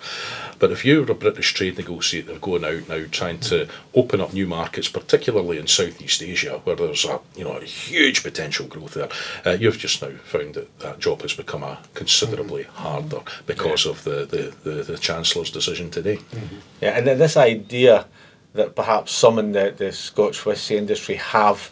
But 0.58 0.72
if 0.72 0.86
you're 0.86 1.12
a 1.12 1.16
British 1.16 1.54
trade 1.54 1.78
negotiator 1.78 2.36
going 2.40 2.64
out 2.64 2.88
now 2.88 3.04
trying 3.12 3.40
to 3.42 3.68
open 3.94 4.22
up 4.22 4.34
new 4.34 4.48
markets, 4.48 4.88
particularly 4.88 5.58
in 5.58 5.68
Southeast 5.68 6.22
Asia, 6.24 6.62
where 6.64 6.78
there's 6.78 7.04
a 7.06 7.20
you 7.36 7.44
know 7.44 7.58
a 7.58 7.64
huge 7.66 8.24
potential 8.24 8.66
growth 8.68 8.94
there, 8.94 9.10
uh, 9.46 9.58
you've 9.60 9.78
just 9.78 9.95
now 10.02 10.12
found 10.24 10.56
that 10.56 10.80
that 10.80 11.00
job 11.00 11.22
has 11.22 11.34
become 11.34 11.64
a 11.64 11.80
considerably 11.94 12.64
mm-hmm. 12.64 12.84
harder 12.84 13.22
because 13.46 13.86
of 13.86 14.04
the, 14.04 14.26
the, 14.26 14.70
the, 14.70 14.84
the 14.84 14.98
Chancellor's 14.98 15.52
decision 15.52 15.90
today. 15.90 16.18
Mm-hmm. 16.18 16.56
Yeah, 16.82 16.98
and 16.98 17.08
then 17.08 17.18
this 17.20 17.38
idea 17.38 18.06
that 18.54 18.76
perhaps 18.76 19.12
some 19.12 19.40
in 19.40 19.52
the, 19.52 19.74
the 19.78 19.92
Scotch 19.92 20.46
whisky 20.46 20.78
industry 20.78 21.16
have 21.16 21.70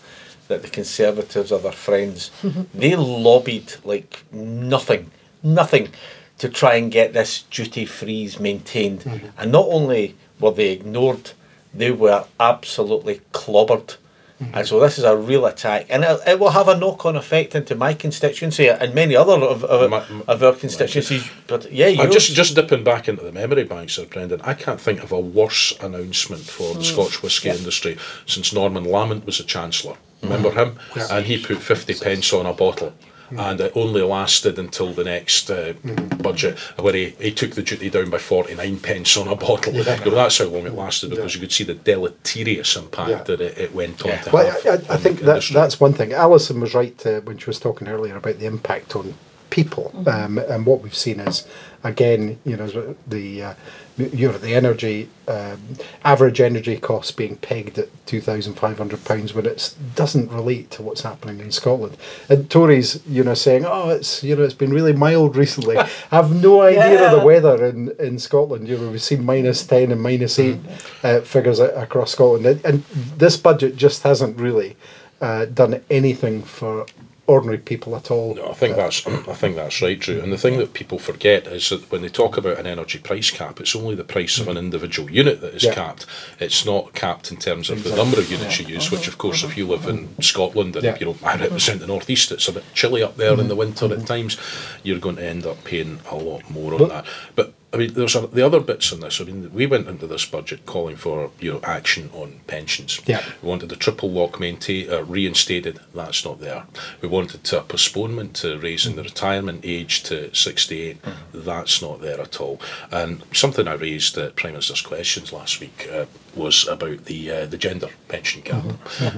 that 0.47 0.61
the 0.61 0.69
Conservatives 0.69 1.51
are 1.51 1.59
their 1.59 1.71
friends, 1.71 2.31
mm-hmm. 2.41 2.63
they 2.73 2.95
lobbied 2.95 3.73
like 3.83 4.23
nothing, 4.31 5.09
nothing 5.41 5.89
to 6.37 6.49
try 6.49 6.75
and 6.75 6.91
get 6.91 7.13
this 7.13 7.43
duty 7.43 7.85
freeze 7.85 8.39
maintained. 8.39 9.05
And 9.37 9.51
not 9.51 9.65
only 9.67 10.15
were 10.39 10.51
they 10.51 10.71
ignored, 10.71 11.31
they 11.73 11.91
were 11.91 12.25
absolutely 12.39 13.21
clobbered. 13.31 13.95
Mm-hmm. 14.43 14.57
And 14.57 14.67
so 14.67 14.79
this 14.79 14.97
is 14.97 15.03
a 15.03 15.15
real 15.15 15.45
attack, 15.45 15.87
and 15.89 16.03
it, 16.03 16.19
it 16.27 16.39
will 16.39 16.49
have 16.49 16.67
a 16.67 16.77
knock-on 16.77 17.15
effect 17.15 17.55
into 17.55 17.75
my 17.75 17.93
constituency 17.93 18.67
and 18.69 18.93
many 18.93 19.15
other 19.15 19.33
of, 19.33 19.63
of, 19.63 19.89
My- 19.89 20.05
of 20.27 20.43
our 20.43 20.53
constituencies. 20.53 21.29
But 21.47 21.71
yeah, 21.71 21.87
I'm 22.01 22.11
just 22.11 22.33
just 22.33 22.55
dipping 22.55 22.83
back 22.83 23.07
into 23.07 23.23
the 23.23 23.31
memory 23.31 23.63
bank, 23.63 23.89
Sir 23.89 24.05
Brendan. 24.05 24.41
I 24.41 24.53
can't 24.53 24.79
think 24.79 25.03
of 25.03 25.11
a 25.11 25.19
worse 25.19 25.73
announcement 25.81 26.43
for 26.43 26.73
the 26.73 26.81
mm. 26.81 26.85
Scotch 26.85 27.23
whisky 27.23 27.49
industry 27.49 27.97
since 28.25 28.53
Norman 28.53 28.83
Lamont 28.83 29.25
was 29.25 29.37
the 29.37 29.43
Chancellor. 29.43 29.93
Mm-hmm. 29.93 30.27
Remember 30.27 30.51
him? 30.51 30.79
Yeah. 30.95 31.07
And 31.11 31.25
he 31.25 31.37
put 31.37 31.57
50 31.57 31.95
pence 31.95 32.33
on 32.33 32.45
a 32.45 32.53
bottle. 32.53 32.93
And 33.37 33.59
it 33.61 33.71
only 33.75 34.01
lasted 34.01 34.59
until 34.59 34.93
the 34.93 35.03
next 35.03 35.49
uh, 35.49 35.73
budget, 36.19 36.57
where 36.79 36.93
he, 36.93 37.09
he 37.19 37.31
took 37.31 37.51
the 37.51 37.63
duty 37.63 37.89
down 37.89 38.09
by 38.09 38.17
49 38.17 38.79
pence 38.79 39.17
on 39.17 39.27
a 39.27 39.35
bottle. 39.47 39.73
You 39.73 39.83
know, 39.83 40.11
that's 40.11 40.37
how 40.37 40.45
long 40.45 40.65
it 40.65 40.73
lasted, 40.75 41.09
because 41.09 41.33
you 41.35 41.41
could 41.41 41.51
see 41.51 41.63
the 41.63 41.73
deleterious 41.73 42.75
impact 42.75 43.09
Yeah. 43.09 43.23
that 43.23 43.41
it, 43.41 43.57
it 43.57 43.73
went 43.73 44.01
on 44.03 44.09
Yeah. 44.11 44.21
to 44.21 44.29
Well, 44.31 44.51
have. 44.51 44.65
I, 44.65 44.69
I, 44.69 44.95
I 44.95 44.97
think 44.97 45.19
that, 45.21 45.43
that's 45.51 45.79
one 45.79 45.93
thing. 45.93 46.13
Alison 46.13 46.59
was 46.59 46.73
right 46.73 47.05
uh, 47.05 47.21
when 47.21 47.37
she 47.37 47.45
was 47.45 47.59
talking 47.59 47.87
earlier 47.87 48.15
about 48.15 48.39
the 48.39 48.45
impact 48.45 48.95
on 48.95 49.13
people, 49.49 49.91
um, 50.07 50.37
and 50.39 50.65
what 50.65 50.81
we've 50.81 50.95
seen 50.95 51.19
is, 51.19 51.45
again, 51.83 52.39
you 52.43 52.57
know, 52.57 52.95
the 53.07 53.43
uh, 53.43 53.53
you 53.97 54.27
know 54.27 54.37
the 54.37 54.55
energy 54.55 55.07
um, 55.27 55.59
average 56.03 56.41
energy 56.41 56.77
costs 56.77 57.11
being 57.11 57.35
pegged 57.37 57.77
at 57.77 57.89
two 58.05 58.19
thousand 58.21 58.55
five 58.55 58.77
hundred 58.77 59.03
pounds 59.05 59.33
when 59.33 59.45
it 59.45 59.75
doesn't 59.95 60.31
relate 60.31 60.71
to 60.71 60.81
what's 60.81 61.01
happening 61.01 61.39
in 61.39 61.51
Scotland. 61.51 61.97
And 62.29 62.49
Tories, 62.49 63.05
you 63.07 63.23
know, 63.23 63.33
saying, 63.33 63.65
"Oh, 63.65 63.89
it's 63.89 64.23
you 64.23 64.35
know, 64.35 64.43
it's 64.43 64.53
been 64.53 64.73
really 64.73 64.93
mild 64.93 65.35
recently." 65.35 65.77
I 65.77 65.85
have 66.11 66.33
no 66.41 66.61
idea 66.61 67.05
of 67.05 67.19
the 67.19 67.25
weather 67.25 67.65
in, 67.65 67.91
in 67.99 68.17
Scotland. 68.17 68.67
You 68.67 68.77
know, 68.77 68.89
we've 68.89 69.01
seen 69.01 69.25
minus 69.25 69.65
ten 69.65 69.91
and 69.91 70.01
minus 70.01 70.39
eight 70.39 70.59
uh, 71.03 71.21
figures 71.21 71.59
a- 71.59 71.75
across 71.75 72.11
Scotland, 72.11 72.45
and, 72.45 72.65
and 72.65 72.83
this 73.17 73.37
budget 73.37 73.75
just 73.75 74.03
hasn't 74.03 74.37
really 74.37 74.75
uh, 75.21 75.45
done 75.45 75.81
anything 75.89 76.41
for 76.41 76.85
ordinary 77.25 77.57
people 77.57 77.95
at 77.95 78.11
all. 78.11 78.35
No, 78.35 78.49
I 78.49 78.53
think 78.53 78.73
uh, 78.73 78.77
that's 78.77 79.07
I 79.07 79.33
think 79.33 79.55
that's 79.55 79.81
right, 79.81 79.99
Drew. 79.99 80.19
And 80.19 80.31
the 80.31 80.37
thing 80.37 80.57
that 80.57 80.73
people 80.73 80.99
forget 80.99 81.47
is 81.47 81.69
that 81.69 81.89
when 81.91 82.01
they 82.01 82.09
talk 82.09 82.37
about 82.37 82.59
an 82.59 82.67
energy 82.67 82.99
price 82.99 83.31
cap, 83.31 83.59
it's 83.59 83.75
only 83.75 83.95
the 83.95 84.03
price 84.03 84.39
of 84.39 84.47
an 84.47 84.57
individual 84.57 85.09
unit 85.09 85.41
that 85.41 85.53
is 85.53 85.63
Yeah. 85.63 85.73
capped. 85.73 86.05
It's 86.39 86.65
not 86.65 86.93
capped 86.93 87.31
in 87.31 87.37
terms 87.37 87.69
of 87.69 87.83
the 87.83 87.95
number 87.95 88.19
of 88.19 88.29
units 88.31 88.59
you 88.59 88.67
use. 88.67 88.91
Which, 88.91 89.07
of 89.07 89.17
course, 89.17 89.43
if 89.43 89.57
you 89.57 89.67
live 89.67 89.87
in 89.87 90.09
Scotland 90.21 90.75
and 90.75 90.83
Yeah. 90.83 90.97
you 90.99 91.05
know 91.07 91.17
I 91.23 91.35
represent 91.47 91.79
the 91.79 91.87
northeast, 91.87 92.31
it's 92.31 92.47
a 92.47 92.53
bit 92.53 92.63
chilly 92.73 93.03
up 93.03 93.15
there 93.15 93.31
in 93.31 93.37
the 93.37 93.43
mm-hmm. 93.43 93.57
winter 93.57 93.85
at 93.85 93.91
mm-hmm. 93.91 94.05
times. 94.05 94.37
You're 94.83 94.99
going 94.99 95.15
to 95.17 95.25
end 95.25 95.45
up 95.45 95.63
paying 95.63 95.99
a 96.11 96.15
lot 96.15 96.49
more 96.49 96.73
on 96.73 96.79
But- 96.79 96.89
that. 96.89 97.05
But 97.35 97.53
I 97.73 97.77
mean, 97.77 97.93
there's 97.93 98.15
a, 98.15 98.27
the 98.27 98.45
other 98.45 98.59
bits 98.59 98.91
in 98.91 98.99
this. 98.99 99.19
I 99.19 99.23
mean, 99.23 99.51
we 99.51 99.65
went 99.65 99.87
into 99.87 100.05
this 100.05 100.25
budget 100.25 100.65
calling 100.67 100.95
for 100.95 101.31
you 101.39 101.53
know 101.53 101.59
action 101.63 102.09
on 102.13 102.39
pensions. 102.45 103.01
Yeah. 103.07 103.23
We 103.41 103.49
wanted 103.49 103.69
the 103.69 103.75
triple 103.75 104.11
lock 104.11 104.39
maintain, 104.39 104.91
uh, 104.91 105.03
reinstated. 105.03 105.79
That's 105.95 106.23
not 106.23 106.39
there. 106.39 106.63
We 107.01 107.07
wanted 107.09 107.51
a 107.51 107.61
postponement 107.61 108.35
to 108.37 108.59
raising 108.59 108.95
the 108.95 109.03
retirement 109.03 109.61
age 109.63 110.03
to 110.03 110.33
68. 110.35 110.97
That's 111.33 111.81
not 111.81 111.99
there 112.01 112.21
at 112.21 112.39
all. 112.39 112.61
And 112.91 113.23
something 113.33 113.67
I 113.67 113.73
raised 113.73 114.17
at 114.19 114.35
Prime 114.35 114.53
Minister's 114.53 114.81
questions 114.81 115.33
last 115.33 115.59
week 115.59 115.89
uh, 115.91 116.05
was 116.35 116.67
about 116.67 117.05
the 117.05 117.31
uh, 117.31 117.45
the 117.47 117.57
gender 117.57 117.89
pension 118.07 118.41
gap. 118.41 118.63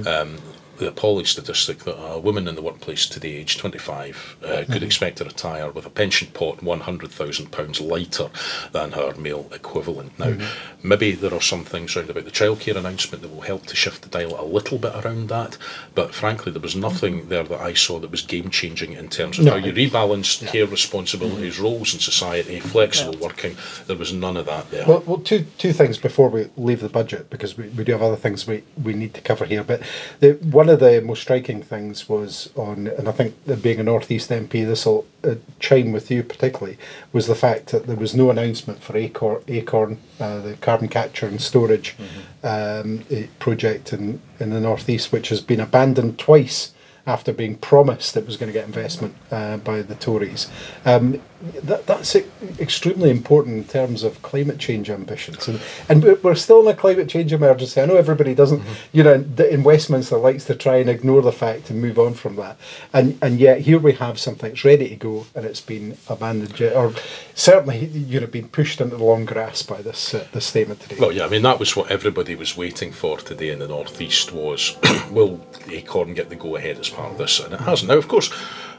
Um, 0.07 0.37
the 0.77 0.87
appalling 0.87 1.25
statistic 1.25 1.79
that 1.79 1.95
a 1.97 2.19
woman 2.19 2.47
in 2.47 2.55
the 2.55 2.61
workplace 2.61 3.07
today, 3.07 3.35
age 3.35 3.57
25, 3.57 4.37
uh, 4.43 4.47
could 4.47 4.67
mm-hmm. 4.67 4.83
expect 4.83 5.17
to 5.17 5.25
retire 5.25 5.71
with 5.71 5.85
a 5.85 5.89
pension 5.89 6.27
pot 6.33 6.57
£100,000 6.57 7.87
lighter 7.87 8.29
than 8.71 8.91
her 8.91 9.13
male 9.15 9.47
equivalent. 9.53 10.17
Now, 10.19 10.27
mm-hmm. 10.27 10.87
maybe 10.87 11.11
there 11.13 11.33
are 11.33 11.41
some 11.41 11.63
things 11.63 11.95
around 11.95 12.09
about 12.09 12.25
the 12.25 12.31
childcare 12.31 12.75
announcement 12.75 13.21
that 13.21 13.33
will 13.33 13.41
help 13.41 13.65
to 13.67 13.75
shift 13.75 14.01
the 14.01 14.09
dial 14.09 14.39
a 14.39 14.43
little 14.45 14.77
bit 14.77 14.93
around 14.95 15.29
that, 15.29 15.57
but 15.93 16.13
frankly, 16.13 16.51
there 16.51 16.61
was 16.61 16.73
mm-hmm. 16.73 16.81
nothing 16.81 17.29
there 17.29 17.43
that 17.43 17.61
I 17.61 17.73
saw 17.73 17.99
that 17.99 18.11
was 18.11 18.21
game 18.21 18.49
changing 18.49 18.93
in 18.93 19.09
terms 19.09 19.39
of 19.39 19.45
No. 19.45 19.51
how 19.51 19.57
you 19.57 19.73
rebalanced 19.73 20.47
care 20.47 20.65
responsibilities, 20.65 21.59
roles 21.59 21.93
in 21.93 21.99
society, 21.99 22.59
flexible 22.59 23.17
working. 23.19 23.55
There 23.87 23.95
was 23.95 24.13
none 24.13 24.37
of 24.37 24.45
that 24.45 24.69
there. 24.71 24.85
Well, 24.87 25.03
well, 25.05 25.17
two 25.17 25.45
two 25.57 25.73
things 25.73 25.97
before 25.97 26.29
we 26.29 26.47
leave 26.57 26.81
the 26.81 26.89
budget 26.89 27.29
because 27.29 27.57
we, 27.57 27.67
we 27.69 27.83
do 27.83 27.91
have 27.91 28.01
other 28.01 28.15
things 28.15 28.47
we, 28.47 28.63
we 28.83 28.93
need 28.93 29.13
to 29.13 29.21
cover 29.21 29.45
here. 29.45 29.63
But 29.63 29.81
the 30.19 30.33
one 30.51 30.64
one 30.65 30.73
of 30.73 30.79
the 30.79 30.99
most 31.01 31.21
striking 31.21 31.61
things 31.61 32.09
was 32.09 32.49
on, 32.55 32.87
and 32.87 33.07
I 33.07 33.11
think 33.11 33.35
being 33.61 33.79
a 33.79 33.83
Northeast 33.83 34.31
MP, 34.31 34.65
this 34.65 34.87
will 34.87 35.05
uh, 35.23 35.35
chime 35.59 35.91
with 35.91 36.09
you 36.09 36.23
particularly, 36.23 36.79
was 37.13 37.27
the 37.27 37.35
fact 37.35 37.67
that 37.67 37.85
there 37.85 37.95
was 37.95 38.15
no 38.15 38.31
announcement 38.31 38.81
for 38.81 38.97
Acorn, 38.97 39.43
Acorn 39.47 39.99
uh, 40.19 40.39
the 40.39 40.55
carbon 40.61 40.87
capture 40.87 41.27
and 41.27 41.39
storage 41.39 41.95
um, 42.43 43.05
eh, 43.11 43.27
project 43.37 43.93
in, 43.93 44.19
in 44.39 44.49
the 44.49 44.59
Northeast, 44.59 45.11
which 45.11 45.29
has 45.29 45.39
been 45.39 45.59
abandoned 45.59 46.17
twice 46.17 46.71
after 47.07 47.31
being 47.33 47.55
promised 47.57 48.17
it 48.17 48.25
was 48.25 48.37
going 48.37 48.51
to 48.51 48.53
get 48.53 48.65
investment 48.65 49.13
uh, 49.31 49.57
by 49.57 49.81
the 49.81 49.95
Tories. 49.95 50.49
Um, 50.85 51.21
that, 51.63 51.85
that's 51.85 52.15
extremely 52.59 53.09
important 53.11 53.57
in 53.57 53.63
terms 53.65 54.03
of 54.03 54.21
climate 54.23 54.57
change 54.57 54.89
ambitions. 54.89 55.47
And, 55.47 55.59
and 55.89 56.03
we're- 56.23 56.35
still 56.35 56.61
in 56.61 56.67
a 56.67 56.73
climate 56.77 57.07
change 57.07 57.31
emergency. 57.31 57.79
I 57.79 57.85
know 57.85 57.95
everybody 57.95 58.35
doesn't, 58.35 58.61
you 58.91 59.03
know, 59.03 59.13
in- 59.13 59.35
in 59.49 59.63
Westminster 59.63 60.17
likes 60.17 60.45
to 60.45 60.55
try 60.55 60.77
and 60.77 60.89
ignore 60.89 61.21
the 61.21 61.31
fact 61.31 61.69
and 61.69 61.81
move 61.81 61.97
on 61.99 62.13
from 62.13 62.35
that. 62.37 62.57
And, 62.93 63.17
and 63.21 63.39
yet 63.39 63.59
here 63.61 63.79
we 63.79 63.93
have 63.93 64.19
something 64.19 64.49
that's 64.49 64.65
ready 64.65 64.89
to 64.89 64.95
go 64.95 65.25
and 65.35 65.45
it's 65.45 65.61
been 65.61 65.97
abandoned, 66.09 66.59
or 66.61 66.93
certainly, 67.35 67.85
you 67.85 68.19
know, 68.19 68.27
been 68.27 68.47
pushed 68.47 68.81
into 68.81 68.95
the 68.95 69.03
long 69.03 69.25
grass 69.25 69.61
by 69.61 69.81
this, 69.81 70.13
uh, 70.13 70.25
this 70.31 70.45
statement 70.45 70.79
today. 70.79 70.95
Well, 70.99 71.11
yeah, 71.11 71.25
I 71.25 71.29
mean 71.29 71.43
that 71.43 71.59
was 71.59 71.75
what 71.75 71.91
everybody 71.91 72.33
was 72.35 72.57
waiting 72.57 72.91
for 72.91 73.17
today 73.17 73.49
in 73.49 73.59
the 73.59 73.67
northeast 73.67 74.31
was 74.31 74.75
will 75.11 75.45
Acorn 75.69 76.13
get 76.13 76.29
the 76.29 76.35
go 76.35 76.55
ahead 76.55 76.79
as 76.79 76.89
part 76.89 77.11
of 77.11 77.17
this, 77.17 77.39
and 77.39 77.53
it 77.53 77.59
hasn't. 77.59 77.91
Now, 77.91 77.97
of 77.97 78.07
course, 78.07 78.31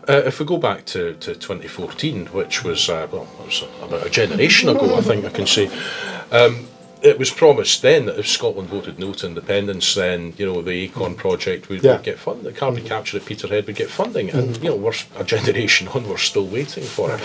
uh, 0.09 0.23
if 0.25 0.41
we 0.41 0.47
go 0.47 0.57
back 0.59 0.85
to, 0.87 1.15
to 1.15 1.35
2014, 1.35 2.27
which 2.27 2.65
was 2.65 2.89
uh, 2.89 3.07
well, 3.13 3.29
was 3.45 3.65
about 3.83 4.07
a 4.07 4.11
generation 4.11 4.69
ago, 4.69 4.97
I 4.97 5.03
think 5.03 5.25
I 5.25 5.31
can 5.31 5.47
say. 5.47 5.71
Um, 6.33 6.67
it 7.03 7.19
was 7.19 7.31
promised 7.31 7.83
then 7.83 8.07
that 8.07 8.19
if 8.19 8.27
Scotland 8.27 8.69
voted 8.69 8.99
no 8.99 9.13
to 9.13 9.27
independence, 9.27 9.95
then 9.95 10.33
you 10.39 10.47
know 10.47 10.63
the 10.63 10.71
Acorn 10.71 11.15
project 11.15 11.69
would, 11.69 11.83
Yeah. 11.83 11.93
would 11.93 12.03
get 12.03 12.19
funded. 12.19 12.45
The 12.45 12.53
carbon 12.59 12.85
capture 12.85 13.19
at 13.19 13.25
Peterhead 13.25 13.67
would 13.67 13.77
get 13.77 13.91
funding, 13.91 14.31
and 14.31 14.51
mm-hmm. 14.55 14.65
you 14.65 14.71
know 14.71 14.77
we're 14.77 14.95
a 15.17 15.25
generation 15.25 15.89
on, 15.95 16.09
we're 16.09 16.17
still 16.17 16.47
waiting 16.47 16.85
for 16.85 17.15
it. 17.15 17.21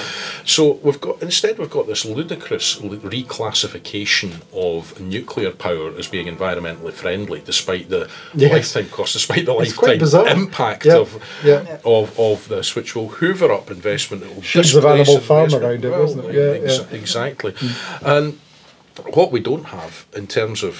So 0.45 0.73
we've 0.83 0.99
got 0.99 1.21
instead 1.21 1.57
we've 1.57 1.69
got 1.69 1.87
this 1.87 2.05
ludicrous 2.05 2.77
reclassification 2.77 4.31
of 4.53 4.99
nuclear 4.99 5.51
power 5.51 5.95
as 5.97 6.07
being 6.07 6.27
environmentally 6.27 6.93
friendly, 6.93 7.41
despite 7.45 7.89
the 7.89 8.09
Yes. 8.33 8.51
lifetime 8.75 8.89
cost, 8.91 9.13
despite 9.13 9.45
the 9.45 9.55
It's 9.57 9.81
lifetime 9.81 10.27
impact 10.27 10.85
Yeah, 10.85 10.97
of 10.97 11.23
yeah. 11.43 11.77
of 11.85 12.17
of 12.19 12.47
this, 12.47 12.75
which 12.75 12.95
will 12.95 13.07
hoover 13.09 13.51
up 13.51 13.71
investment. 13.71 14.23
It 14.23 14.35
will 14.35 14.41
Sheds 14.41 14.75
of 14.75 14.85
animal 14.85 15.19
farm 15.19 15.53
around 15.53 15.85
it, 15.85 15.89
Well, 15.89 16.01
wasn't 16.01 16.25
it? 16.25 16.35
Yeah, 16.35 16.69
ex-. 16.71 16.91
Exactly. 16.91 17.51
Mm. 17.53 18.17
And 18.17 18.39
what 19.13 19.31
we 19.31 19.39
don't 19.39 19.65
have 19.65 20.05
in 20.15 20.27
terms 20.27 20.63
of 20.63 20.75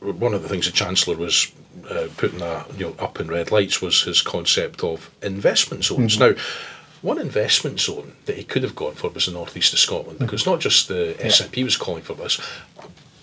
one 0.00 0.34
of 0.34 0.42
the 0.42 0.48
things 0.48 0.66
the 0.66 0.72
chancellor 0.72 1.16
was 1.16 1.50
uh, 1.90 2.08
putting 2.16 2.40
a, 2.42 2.64
you 2.76 2.86
know 2.86 2.94
up 2.98 3.20
in 3.20 3.28
red 3.28 3.50
lights 3.50 3.80
was 3.82 4.02
his 4.02 4.22
concept 4.22 4.82
of 4.84 5.10
investment 5.22 5.84
zones. 5.84 6.16
Mm-hmm. 6.18 6.36
Now. 6.36 6.42
One 7.00 7.20
investment 7.20 7.78
zone 7.78 8.10
that 8.26 8.34
he 8.36 8.42
could 8.42 8.64
have 8.64 8.74
gone 8.74 8.94
for 8.94 9.08
was 9.10 9.26
the 9.26 9.30
northeast 9.32 9.72
of 9.72 9.78
Scotland, 9.78 10.18
because 10.18 10.46
not 10.46 10.58
just 10.58 10.88
the 10.88 11.14
SNP 11.20 11.62
was 11.62 11.76
calling 11.76 12.02
for 12.02 12.14
this, 12.14 12.40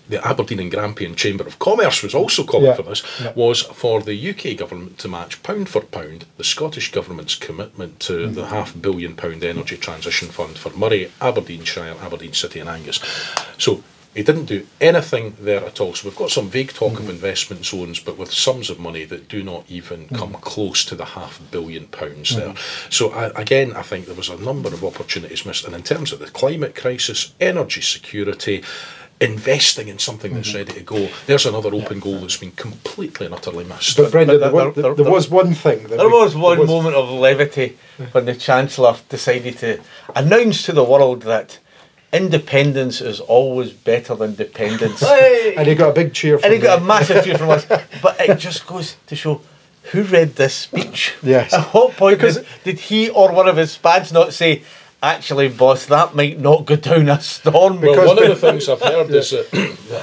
the 0.08 0.25
Aberdeen 0.25 0.62
and 0.62 0.71
Grampian 0.71 1.13
Chamber 1.15 1.45
of 1.45 1.60
Commerce 1.60 2.01
was 2.01 2.15
also 2.15 2.45
calling 2.45 2.67
Yeah. 2.67 2.75
for 2.75 2.84
this, 2.84 3.03
Yeah. 3.21 3.34
was 3.36 3.63
for 3.63 3.99
the 4.01 4.15
UK 4.29 4.53
government 4.55 4.97
to 4.99 5.10
match 5.10 5.43
pound 5.43 5.67
for 5.67 5.81
pound 5.81 6.23
the 6.38 6.45
Scottish 6.45 6.93
government's 6.93 7.36
commitment 7.36 7.99
to 8.01 8.13
Mm-hmm. 8.13 8.34
the 8.36 8.45
half 8.45 8.73
billion 8.81 9.13
pound 9.13 9.43
energy 9.43 9.75
transition 9.75 10.29
fund 10.29 10.58
for 10.58 10.69
Moray, 10.69 11.10
Aberdeenshire, 11.19 11.97
Aberdeen 12.01 12.31
City 12.31 12.62
and 12.62 12.69
Angus. 12.69 13.01
So 13.58 13.84
he 14.15 14.23
didn't 14.23 14.45
do 14.45 14.65
anything 14.82 15.36
there 15.39 15.63
at 15.65 15.82
all. 15.82 15.93
So 15.93 16.08
we've 16.08 16.17
got 16.17 16.32
some 16.32 16.49
vague 16.49 16.73
talk 16.73 16.93
Mm-hmm. 16.93 17.04
of 17.04 17.10
investment 17.10 17.65
zones, 17.65 17.99
but 17.99 18.17
with 18.17 18.32
sums 18.34 18.69
of 18.69 18.80
money 18.80 19.04
that 19.06 19.28
do 19.28 19.43
not 19.43 19.65
even 19.69 20.06
Mm-hmm. 20.06 20.15
come 20.15 20.34
close 20.36 20.86
to 20.86 20.95
the 20.95 21.06
half 21.06 21.39
billion 21.51 21.88
pounds 21.88 22.36
there. 22.36 22.54
So 22.89 23.12
I, 23.12 23.25
again, 23.41 23.73
I 23.75 23.82
think 23.82 24.06
there 24.06 24.15
was 24.15 24.30
a 24.30 24.38
number 24.38 24.69
of 24.69 24.84
opportunities 24.84 25.45
missed. 25.45 25.65
And 25.65 25.75
in 25.75 25.84
terms 25.84 26.12
of 26.13 26.19
the 26.19 26.28
climate 26.28 26.75
crisis, 26.75 27.34
energy 27.41 27.82
security, 27.82 28.63
investing 29.21 29.88
in 29.88 29.97
something 29.99 30.34
that's 30.34 30.49
Mm-hmm. 30.49 30.58
ready 30.58 30.73
to 30.73 30.82
go, 30.82 31.10
there's 31.25 31.45
another 31.45 31.73
open 31.73 31.99
goal 31.99 32.19
that's 32.19 32.38
been 32.38 32.51
completely 32.51 33.25
and 33.25 33.36
utterly 33.36 33.63
missed. 33.65 33.97
But 33.97 34.12
Brendan, 34.12 34.39
there, 34.39 34.49
there- 34.51 34.65
was, 34.65 34.75
there- 34.75 34.84
there, 34.84 35.04
there- 35.04 35.12
was 35.13 35.30
one 35.30 35.54
thing. 35.54 35.84
That 35.84 35.97
There 35.97 36.08
we- 36.08 36.13
was 36.19 36.36
one 36.36 36.60
was- 36.60 36.69
moment 36.69 36.95
of 36.95 37.10
levity 37.10 37.78
when 38.12 38.25
the 38.25 38.36
Chancellor 38.36 38.95
decided 39.10 39.58
to 39.60 39.80
announce 40.15 40.63
to 40.63 40.73
the 40.73 40.84
world 40.84 41.23
that 41.23 41.58
independence 42.15 43.01
is 43.01 43.19
always 43.19 43.71
better 43.71 44.15
than 44.15 44.36
dependence. 44.36 45.04
And 45.04 45.67
he 45.67 45.75
got 45.75 45.89
a 45.89 45.93
big 45.93 46.13
cheer 46.13 46.38
from 46.39 46.45
and 46.45 46.54
he 46.54 46.60
got 46.60 46.80
a 46.80 46.84
massive 46.84 47.23
cheer 47.23 47.38
from 47.38 47.49
us. 47.49 47.65
But 48.01 48.19
it 48.21 48.38
just 48.39 48.65
goes 48.65 48.95
to 49.08 49.15
show 49.15 49.41
who 49.91 50.04
read 50.04 50.36
this 50.36 50.56
speech. 50.56 51.13
Yes. 51.21 51.54
At 51.54 51.73
what 51.73 51.95
point 51.95 52.17
Because- 52.17 52.38
did, 52.38 52.47
did 52.63 52.80
he 52.80 53.10
or 53.10 53.32
one 53.32 53.47
of 53.47 53.58
his 53.58 53.71
spads 53.71 54.12
not 54.12 54.34
say, 54.34 54.63
actually, 55.04 55.47
boss, 55.49 55.86
that 55.88 56.15
might 56.15 56.39
not 56.39 56.65
go 56.65 56.75
down 56.75 57.10
a 57.10 57.21
storm? 57.21 57.80
Because- 57.80 57.97
Well, 57.97 58.08
one 58.15 58.23
of 58.23 58.30
the 58.30 58.36
things 58.36 58.67
I've 58.67 58.82
heard 58.82 59.12
is 59.12 59.30
that 59.32 59.47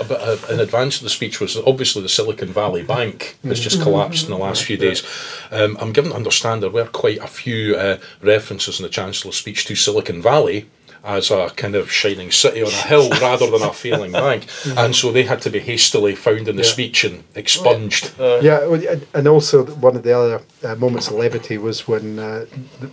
a 0.00 0.04
bit 0.04 0.20
uh, 0.20 0.36
in 0.52 0.60
advance 0.60 0.98
of 0.98 1.02
the 1.02 1.10
speech 1.10 1.40
was 1.40 1.54
that 1.54 1.64
obviously 1.66 2.02
the 2.02 2.08
Silicon 2.08 2.52
Valley 2.52 2.82
Bank 2.82 3.36
has 3.44 3.58
just 3.58 3.82
collapsed 3.82 4.24
in 4.24 4.30
the 4.30 4.38
last 4.38 4.62
few 4.64 4.76
days. 4.76 5.02
Um, 5.50 5.76
I'm 5.80 5.92
given 5.92 6.10
to 6.10 6.16
understand 6.16 6.62
there 6.62 6.70
were 6.70 6.86
quite 6.86 7.18
a 7.18 7.26
few 7.26 7.74
uh, 7.76 7.98
references 8.20 8.78
in 8.78 8.84
the 8.84 8.88
Chancellor's 8.88 9.36
speech 9.36 9.64
to 9.66 9.74
Silicon 9.74 10.22
Valley 10.22 10.66
as 11.04 11.30
a 11.30 11.50
kind 11.56 11.74
of 11.74 11.90
shining 11.90 12.30
city 12.30 12.62
on 12.62 12.68
a 12.68 12.86
hill 12.86 13.10
rather 13.20 13.50
than 13.50 13.62
a 13.62 13.72
failing 13.72 14.12
bank, 14.12 14.46
and 14.76 14.94
so 14.94 15.10
they 15.10 15.22
had 15.24 15.40
to 15.42 15.50
be 15.50 15.58
hastily 15.58 16.14
found 16.14 16.46
in 16.48 16.56
the 16.56 16.62
Yeah. 16.62 16.68
speech 16.68 17.04
and 17.04 17.24
expunged. 17.34 18.12
Yeah, 18.18 18.60
and- 18.72 19.06
and 19.14 19.26
also 19.28 19.64
one 19.64 19.96
of 19.96 20.02
the 20.04 20.16
other 20.16 20.40
uh, 20.64 20.76
moments 20.76 21.08
of 21.08 21.14
levity 21.14 21.58
was 21.58 21.88
when 21.88 22.18
uh, 22.20 22.44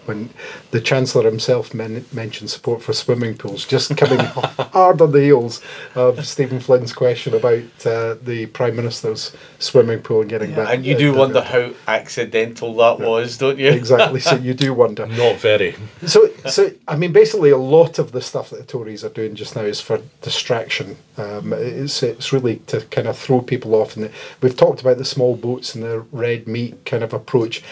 when 0.06 0.30
the 0.72 0.82
chancellor 0.82 1.24
himself 1.24 1.74
men- 1.74 2.04
mentioned 2.12 2.50
support 2.50 2.82
for 2.82 2.94
swimming 2.94 3.36
pools, 3.38 3.66
just 3.66 3.96
coming 3.96 4.20
hard 4.74 5.02
on 5.02 5.12
the 5.12 5.22
heels 5.22 5.62
of 5.96 6.26
Stephen 6.26 6.60
Flynn's 6.60 6.94
question 6.94 7.36
about 7.36 7.86
uh, 7.86 8.16
the 8.24 8.48
prime 8.54 8.76
minister's 8.76 9.32
swimming 9.60 10.00
pool 10.02 10.22
and 10.22 10.30
getting 10.30 10.56
that. 10.56 10.74
and 10.74 10.84
you 10.86 10.96
uh, 10.96 10.98
do 10.98 11.10
done. 11.12 11.20
wonder 11.20 11.42
how 11.42 11.70
accidental 11.88 12.76
that 12.78 13.00
was, 13.00 13.38
don't 13.38 13.60
you? 13.60 13.70
exactly. 13.70 14.20
So 14.20 14.36
you 14.36 14.54
do 14.56 14.74
wonder. 14.74 15.06
Not 15.20 15.38
very. 15.38 15.76
So, 16.08 16.30
so 16.50 16.72
I 16.88 16.96
mean, 16.96 17.12
basically, 17.12 17.52
a 17.52 17.58
lot 17.58 17.99
of 18.00 18.12
the 18.12 18.22
stuff 18.22 18.50
that 18.50 18.58
the 18.58 18.66
Tories 18.66 19.04
are 19.04 19.10
doing 19.10 19.36
just 19.36 19.56
now 19.56 19.62
is 19.62 19.82
for 19.82 20.02
distraction. 20.22 20.98
Um, 21.18 21.54
it's 21.54 22.02
it's 22.02 22.34
really 22.34 22.58
to 22.68 22.82
kind 22.86 23.08
of 23.08 23.18
throw 23.18 23.42
people 23.42 23.76
off. 23.76 23.96
And 23.96 24.10
we've 24.42 24.56
talked 24.56 24.82
about 24.82 24.98
the 24.98 25.06
small 25.06 25.36
boats 25.36 25.76
and 25.76 25.84
the 25.84 26.00
red 26.12 26.48
meat 26.48 26.86
kind 26.86 27.04
of 27.04 27.14
approach. 27.14 27.64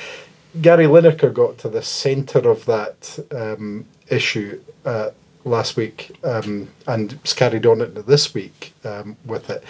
Gary 0.61 0.85
Lineker 0.85 1.33
got 1.33 1.57
to 1.59 1.69
the 1.69 1.81
centre 1.81 2.49
of 2.49 2.65
that 2.65 3.19
um, 3.31 3.85
issue 4.09 4.61
uh, 4.85 5.11
last 5.45 5.77
week 5.77 6.15
um, 6.23 6.67
and 6.87 7.17
carried 7.35 7.65
on 7.65 7.81
into 7.81 8.01
this 8.01 8.33
week 8.33 8.73
um, 8.83 9.15
with 9.25 9.49
it. 9.49 9.63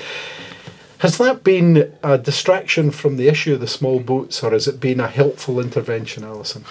Has 0.99 1.17
that 1.19 1.43
been 1.43 1.93
a 2.03 2.17
distraction 2.17 2.89
from 2.89 3.17
the 3.17 3.27
issue 3.27 3.53
of 3.53 3.59
the 3.59 3.67
small 3.67 3.99
boats, 3.99 4.41
or 4.43 4.51
has 4.51 4.67
it 4.67 4.79
been 4.79 4.99
a 4.99 5.07
helpful 5.07 5.59
intervention, 5.59 6.23
Alison? 6.23 6.65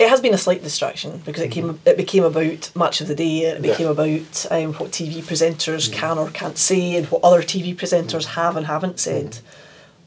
It 0.00 0.08
has 0.08 0.22
been 0.22 0.32
a 0.32 0.38
slight 0.38 0.62
distraction 0.62 1.20
because 1.26 1.42
it 1.42 1.50
came 1.50 1.78
it 1.84 1.98
became 1.98 2.24
about 2.24 2.70
match 2.74 3.02
of 3.02 3.08
the 3.08 3.14
day. 3.14 3.42
It 3.42 3.62
Yeah. 3.62 3.70
became 3.70 3.86
about 3.86 4.46
um, 4.50 4.72
what 4.74 4.92
TV 4.92 5.22
presenters 5.22 5.92
can 5.92 6.16
or 6.16 6.30
can't 6.30 6.56
say 6.56 6.96
and 6.96 7.06
what 7.08 7.22
other 7.22 7.42
TV 7.42 7.76
presenters 7.76 8.24
have 8.24 8.56
and 8.56 8.64
haven't 8.66 8.98
said 8.98 9.38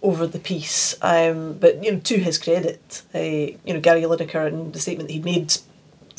over 0.02 0.26
the 0.26 0.40
piece. 0.40 0.96
Um, 1.04 1.54
but 1.60 1.84
you 1.84 1.92
know, 1.92 2.00
to 2.00 2.18
his 2.18 2.40
credit, 2.40 3.04
uh, 3.14 3.20
you 3.20 3.74
know 3.74 3.80
Gary 3.80 4.02
Lineker 4.02 4.48
and 4.48 4.74
the 4.74 4.80
statement 4.80 5.10
that 5.10 5.14
he 5.14 5.20
made 5.20 5.56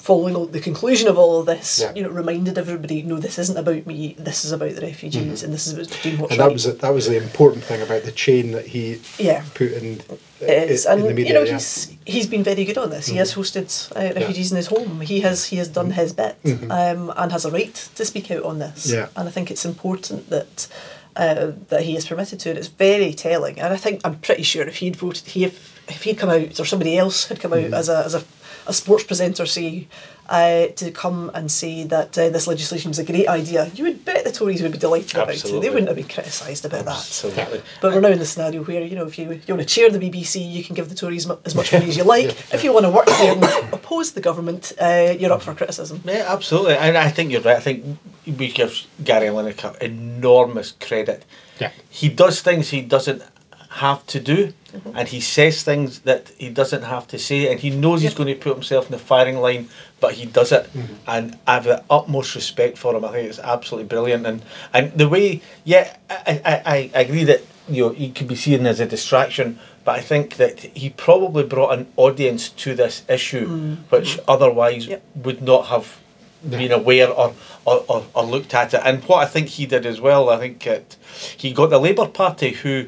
following 0.04 0.36
all- 0.36 0.44
the 0.44 0.60
conclusion 0.60 1.08
of 1.08 1.16
all 1.16 1.40
of 1.40 1.46
this, 1.46 1.80
Yeah. 1.80 1.92
you 1.94 2.02
know, 2.02 2.10
reminded 2.10 2.58
everybody, 2.58 3.02
no, 3.02 3.16
this 3.18 3.38
isn't 3.38 3.56
about 3.56 3.86
me. 3.86 4.14
This 4.18 4.44
is 4.44 4.52
about 4.52 4.74
the 4.74 4.82
refugees, 4.82 5.42
and 5.42 5.52
this 5.54 5.66
is 5.66 5.72
about 5.72 5.88
doing 6.02 6.18
what's 6.18 6.32
And 6.32 6.40
right. 6.40 6.48
that 6.48 6.52
was 6.52 6.66
it. 6.66 6.80
That 6.80 6.92
was 6.92 7.06
the 7.08 7.16
important 7.16 7.64
thing 7.64 7.80
about 7.80 8.02
the 8.04 8.12
chain 8.12 8.52
that 8.52 8.66
he 8.66 9.00
Yeah. 9.18 9.42
put 9.54 9.72
in, 9.72 10.02
It 10.42 10.70
is, 10.70 10.84
in 10.84 10.92
and 10.92 11.02
the 11.04 11.14
media. 11.14 11.26
you 11.28 11.32
know 11.32 11.40
yeah. 11.40 11.56
Mm-hmm. 11.56 11.92
he's 12.04 12.14
he's 12.16 12.26
been 12.26 12.44
very 12.44 12.64
good 12.66 12.76
on 12.76 12.90
this. 12.90 13.06
He 13.06 13.16
has 13.16 13.32
hosted 13.32 13.68
uh, 13.96 14.12
refugees 14.20 14.50
in 14.50 14.58
his 14.58 14.66
home. 14.66 15.00
He 15.00 15.20
has 15.20 15.46
he 15.46 15.56
has 15.56 15.68
done 15.68 15.90
his 15.90 16.12
bit, 16.12 16.36
um, 16.70 17.10
and 17.16 17.32
has 17.32 17.46
a 17.46 17.50
right 17.50 17.74
to 17.96 18.04
speak 18.04 18.30
out 18.30 18.42
on 18.44 18.58
this. 18.58 18.86
Mm-hmm. 18.88 18.94
Yeah. 18.96 19.06
and 19.16 19.26
I 19.28 19.32
think 19.32 19.50
it's 19.50 19.64
important 19.64 20.28
that. 20.30 20.66
Uh, 21.16 21.52
that 21.68 21.82
he 21.82 21.96
is 21.96 22.04
permitted 22.06 22.40
to, 22.40 22.48
and 22.50 22.58
it's 22.58 22.66
very 22.66 23.14
telling. 23.14 23.60
And 23.60 23.72
I 23.72 23.76
think 23.76 24.00
I'm 24.02 24.16
pretty 24.18 24.42
sure 24.42 24.66
if 24.66 24.74
he'd 24.78 24.96
voted, 24.96 25.22
he 25.28 25.44
if, 25.44 25.54
if 25.88 26.02
he'd 26.02 26.18
come 26.18 26.28
out 26.28 26.58
or 26.58 26.64
somebody 26.64 26.98
else 26.98 27.26
had 27.26 27.38
come 27.38 27.52
out 27.52 27.60
Mm-hmm. 27.60 27.74
as 27.74 27.88
a 27.88 27.98
as 28.04 28.14
a, 28.16 28.24
a 28.66 28.72
sports 28.72 29.04
presenter, 29.04 29.46
say, 29.46 29.86
uh, 30.28 30.68
to 30.68 30.90
come 30.90 31.30
and 31.34 31.50
say 31.50 31.84
that 31.84 32.16
uh, 32.16 32.28
this 32.30 32.46
legislation 32.46 32.90
was 32.90 32.98
a 32.98 33.04
great 33.04 33.28
idea, 33.28 33.70
you 33.74 33.84
would 33.84 34.04
bet 34.04 34.24
the 34.24 34.32
Tories 34.32 34.62
would 34.62 34.72
be 34.72 34.78
delighted 34.78 35.14
about 35.14 35.34
it. 35.34 35.42
They 35.42 35.68
wouldn't 35.68 35.88
have 35.88 35.96
been 35.96 36.08
criticised 36.08 36.64
about 36.64 36.86
Absolutely. 36.86 37.58
that. 37.58 37.62
But 37.82 37.92
we're 37.92 38.00
now 38.00 38.08
in 38.08 38.18
the 38.18 38.24
scenario 38.24 38.64
where 38.64 38.82
you 38.82 38.96
know 38.96 39.06
if 39.06 39.18
you 39.18 39.40
you 39.46 39.54
want 39.54 39.68
to 39.68 39.74
chair 39.74 39.90
the 39.90 39.98
BBC, 39.98 40.50
you 40.50 40.64
can 40.64 40.74
give 40.74 40.88
the 40.88 40.94
Tories 40.94 41.26
mu- 41.26 41.36
as 41.44 41.54
much 41.54 41.72
money 41.72 41.88
as 41.88 41.96
you 41.96 42.04
like. 42.16 42.30
If 42.54 42.64
you 42.64 42.72
want 42.72 42.86
to 42.86 42.90
work 42.90 43.06
there 43.06 43.32
and 43.34 43.44
oppose 43.72 44.12
the 44.12 44.20
government, 44.22 44.72
uh, 44.80 45.14
you're 45.18 45.32
up 45.32 45.42
for 45.42 45.54
criticism. 45.54 46.00
Yeah, 46.04 46.24
absolutely. 46.26 46.76
And 46.76 46.96
I 46.96 47.10
think 47.10 47.30
you're 47.30 47.42
right. 47.42 47.56
I 47.56 47.60
think 47.60 47.84
we 48.26 48.48
give 48.50 48.80
Gary 49.04 49.26
Lineker 49.26 49.76
enormous 49.82 50.72
credit. 50.72 51.24
Yeah. 51.60 51.70
He 51.90 52.08
does 52.08 52.40
things 52.40 52.70
he 52.70 52.80
doesn't 52.80 53.22
have 53.74 54.06
to 54.06 54.20
do, 54.20 54.52
mm-hmm. 54.72 54.96
and 54.96 55.08
he 55.08 55.20
says 55.20 55.62
things 55.62 56.00
that 56.00 56.30
he 56.38 56.48
doesn't 56.48 56.82
have 56.82 57.06
to 57.08 57.18
say, 57.18 57.50
and 57.50 57.58
he 57.58 57.70
knows 57.70 58.02
he's 58.02 58.14
going 58.14 58.28
to 58.28 58.34
put 58.34 58.54
himself 58.54 58.86
in 58.86 58.92
the 58.92 58.98
firing 58.98 59.38
line, 59.38 59.68
but 60.00 60.14
he 60.14 60.26
does 60.26 60.52
it, 60.52 60.64
mm-hmm. 60.72 60.94
and 61.08 61.38
I 61.46 61.54
have 61.54 61.64
the 61.64 61.82
utmost 61.90 62.34
respect 62.34 62.78
for 62.78 62.94
him. 62.94 63.04
I 63.04 63.10
think 63.12 63.28
it's 63.28 63.40
absolutely 63.40 63.88
brilliant, 63.88 64.26
and 64.26 64.42
and 64.72 64.92
the 64.92 65.08
way, 65.08 65.42
yeah, 65.64 65.96
I 66.08 66.40
I, 66.44 66.54
I 66.74 66.90
I 66.94 67.00
agree 67.00 67.24
that 67.24 67.42
you 67.68 67.82
know 67.82 67.90
he 67.90 68.10
could 68.10 68.28
be 68.28 68.36
seen 68.36 68.66
as 68.66 68.80
a 68.80 68.86
distraction. 68.86 69.58
But 69.84 69.98
I 69.98 70.00
think 70.00 70.36
that 70.36 70.60
he 70.60 70.88
probably 70.90 71.44
brought 71.44 71.78
an 71.78 71.86
audience 71.96 72.48
to 72.64 72.74
this 72.74 73.02
issue, 73.06 73.46
mm-hmm. 73.46 73.74
which 73.90 74.18
otherwise 74.26 74.86
Yep. 74.86 75.02
would 75.24 75.42
not 75.42 75.66
have 75.66 75.86
been 76.48 76.72
aware 76.72 77.08
or, 77.10 77.34
or, 77.64 77.84
or, 77.88 78.04
or 78.14 78.24
looked 78.24 78.54
at 78.54 78.74
it. 78.74 78.80
And 78.84 79.02
what 79.04 79.18
I 79.18 79.26
think 79.26 79.48
he 79.48 79.66
did 79.66 79.84
as 79.86 80.00
well, 80.00 80.30
I 80.30 80.38
think 80.38 80.66
it, 80.66 80.96
he 81.36 81.52
got 81.52 81.70
the 81.70 81.78
Labour 81.78 82.06
Party 82.06 82.52
who 82.52 82.86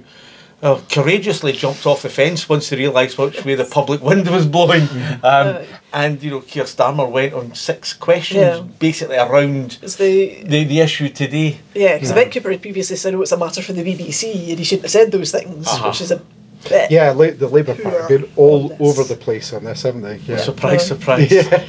uh, 0.63 0.81
courageously 0.91 1.53
jumped 1.53 1.85
off 1.87 2.03
the 2.03 2.09
fence 2.09 2.49
once 2.49 2.71
they 2.71 2.77
realised 2.77 3.19
which 3.19 3.45
way 3.45 3.55
the 3.55 3.65
public 3.65 4.01
wind 4.09 4.29
was 4.31 4.47
blowing. 4.47 4.89
Um, 5.23 5.59
and, 5.93 6.23
you 6.23 6.31
know, 6.31 6.41
Keir 6.41 6.65
Starmer 6.65 7.11
went 7.11 7.35
on 7.35 7.55
six 7.55 7.93
questions 7.93 8.41
Yeah. 8.41 8.61
basically 8.79 9.17
around 9.17 9.79
It's 9.83 9.97
the 9.97 10.43
the, 10.45 10.65
the 10.65 10.81
issue 10.81 11.09
today. 11.09 11.59
yeah, 11.75 11.95
because 11.95 12.11
Yvette 12.11 12.33
Cooper 12.33 12.51
had 12.51 12.63
previously 12.63 12.97
said, 12.97 13.15
"Oh, 13.15 13.23
it's 13.23 13.33
a 13.33 13.37
matter 13.37 13.63
for 13.63 13.73
the 13.75 13.83
BBC," 13.83 14.49
and 14.51 14.59
he 14.59 14.65
shouldn't 14.65 14.85
have 14.85 14.91
said 14.93 15.13
those 15.13 15.31
things, 15.31 15.67
Uh-huh. 15.69 15.89
which 15.89 16.01
is 16.01 16.11
a 16.11 16.21
bit. 16.69 16.91
Yeah, 16.91 17.11
La- 17.13 17.31
the 17.31 17.49
Labour 17.49 17.75
Party 17.75 17.97
have 17.99 18.09
been 18.09 18.31
all 18.37 18.73
on 18.73 18.77
over 18.81 19.05
the 19.05 19.17
place 19.17 19.53
on 19.53 19.65
this, 19.65 19.83
haven't 19.83 20.03
they? 20.03 20.17
Yeah. 20.19 20.37
Surprise, 20.39 20.83
Uh, 20.91 20.95
surprise. 20.97 21.33
Uh, 21.33 21.67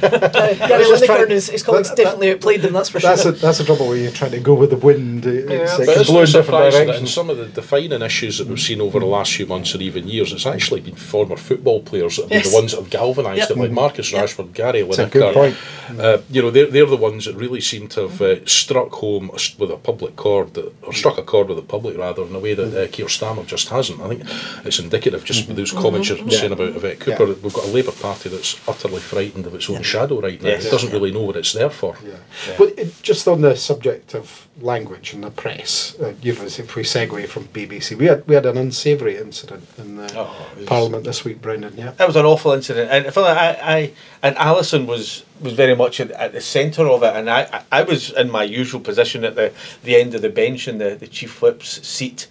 Gary 0.68 0.84
just 0.84 1.02
Lineker 1.02 1.06
trying- 1.06 1.22
and 1.22 1.30
his, 1.30 1.48
his 1.48 1.62
colleagues 1.62 1.88
that- 1.88 1.96
that- 1.96 2.02
definitely 2.04 2.32
outplayed 2.32 2.62
them. 2.62 2.72
That's 2.72 2.88
for 2.88 2.98
That's 3.00 3.22
sure. 3.22 3.32
a, 3.32 3.34
that's 3.34 3.58
the 3.58 3.64
trouble 3.64 3.88
where 3.88 3.96
you're 3.96 4.10
trying 4.12 4.30
to 4.32 4.40
go 4.40 4.54
with 4.54 4.70
the 4.70 4.76
wind. 4.76 5.26
It, 5.26 5.50
it's, 5.50 5.50
Yeah. 5.50 5.82
it 5.82 5.86
But 5.86 5.92
can 5.94 6.02
isn't 6.02 6.06
blow 6.12 6.22
it 6.22 6.28
in 6.28 6.32
different 6.32 6.44
surprising 6.46 6.78
that 6.80 6.84
directions. 6.86 7.12
some 7.14 7.30
of 7.30 7.36
the 7.38 7.46
defining 7.46 8.02
issues 8.02 8.38
that 8.38 8.46
we've 8.48 8.60
seen 8.60 8.80
over 8.80 8.98
the 9.00 9.06
last 9.06 9.32
few 9.34 9.46
months 9.46 9.74
or 9.74 9.80
even 9.80 10.08
years, 10.08 10.32
it's 10.32 10.46
actually 10.46 10.80
been 10.80 10.94
former 10.94 11.36
football 11.36 11.80
players 11.82 12.16
that 12.16 12.22
have 12.22 12.28
been 12.30 12.38
Yes. 12.38 12.50
the 12.50 12.54
ones 12.56 12.70
that 12.72 12.80
have 12.80 12.90
galvanised 12.90 13.38
Yep. 13.38 13.50
it, 13.50 13.58
like 13.58 13.70
Marcus 13.70 14.12
Yep. 14.12 14.24
Rashford, 14.24 14.52
Gary 14.54 14.82
Lineker. 14.82 14.88
It's 14.88 14.98
a 14.98 15.06
Lineker. 15.06 15.12
good 15.12 15.34
point. 15.34 15.56
Uh, 16.00 16.18
you 16.30 16.42
know, 16.42 16.50
they're, 16.50 16.66
they're 16.66 16.86
the 16.86 16.96
ones 16.96 17.24
that 17.24 17.34
really 17.36 17.60
seem 17.60 17.88
to 17.88 18.02
have 18.08 18.20
uh, 18.22 18.44
struck 18.46 18.90
home 18.92 19.30
with 19.58 19.70
a 19.70 19.76
public 19.76 20.16
chord, 20.16 20.54
that, 20.54 20.72
or 20.82 20.92
struck 20.92 21.18
a 21.18 21.22
chord 21.22 21.48
with 21.48 21.56
the 21.56 21.62
public 21.62 21.96
rather, 21.96 22.22
in 22.22 22.34
a 22.34 22.38
way 22.38 22.54
that 22.54 22.74
uh, 22.74 22.86
Keir 22.92 23.06
Starmer 23.06 23.46
just 23.46 23.68
hasn't. 23.68 24.00
I 24.00 24.08
think 24.08 24.22
it's 24.64 24.78
indicative 24.88 25.24
just 25.24 25.46
with 25.48 25.56
those 25.56 25.72
comments 25.72 26.08
you're 26.08 26.18
mm-hmm. 26.18 26.30
saying 26.30 26.52
about 26.52 26.74
Yvette 26.74 27.00
Cooper. 27.00 27.26
Yeah. 27.26 27.34
We've 27.42 27.52
got 27.52 27.64
a 27.64 27.70
Labour 27.70 27.92
Party 27.92 28.28
that's 28.30 28.58
utterly 28.66 29.00
frightened 29.00 29.46
of 29.46 29.54
its 29.54 29.68
own 29.68 29.82
shadow 29.82 30.20
right 30.20 30.40
now. 30.42 30.48
Yes. 30.48 30.64
It 30.64 30.70
doesn't 30.70 30.92
really 30.92 31.12
know 31.12 31.22
what 31.22 31.36
it's 31.36 31.52
there 31.52 31.70
for. 31.70 31.96
Yeah. 32.04 32.16
But 32.56 32.78
it, 32.78 33.02
just 33.02 33.28
on 33.28 33.42
the 33.42 33.54
subject 33.54 34.14
of 34.14 34.48
language 34.60 35.12
and 35.12 35.22
the 35.22 35.30
press, 35.30 35.94
uh, 36.00 36.14
you 36.22 36.34
know, 36.34 36.44
if 36.44 36.74
we 36.74 36.82
segue 36.82 37.28
from 37.28 37.44
BBC, 37.48 37.96
we 37.96 38.06
had 38.06 38.26
we 38.26 38.34
had 38.34 38.46
an 38.46 38.56
unsavoury 38.56 39.16
incident 39.18 39.64
in 39.76 39.96
the 39.96 40.08
Oh, 40.16 40.46
Parliament 40.66 41.04
this 41.04 41.24
week, 41.24 41.40
Brendan. 41.42 41.74
Yeah. 41.76 41.92
It 42.00 42.06
was 42.06 42.16
an 42.16 42.24
awful 42.24 42.52
incident, 42.52 42.90
and 42.90 43.06
I 43.06 43.20
I, 43.20 43.76
I 43.76 43.92
and 44.22 44.36
Alison 44.38 44.86
was 44.86 45.24
was 45.40 45.52
very 45.52 45.76
much 45.76 46.00
at, 46.00 46.10
at 46.12 46.32
the 46.32 46.40
centre 46.40 46.88
of 46.88 47.02
it, 47.02 47.14
and 47.14 47.28
I, 47.28 47.42
I 47.52 47.80
I 47.80 47.82
was 47.82 48.10
in 48.10 48.30
my 48.30 48.42
usual 48.42 48.80
position 48.80 49.24
at 49.24 49.34
the, 49.34 49.52
the 49.84 49.96
end 49.96 50.14
of 50.14 50.22
the 50.22 50.30
bench 50.30 50.66
in 50.66 50.78
the, 50.78 50.96
the 50.96 51.06
chief 51.06 51.42
whip's 51.42 51.86
seat 51.86 52.26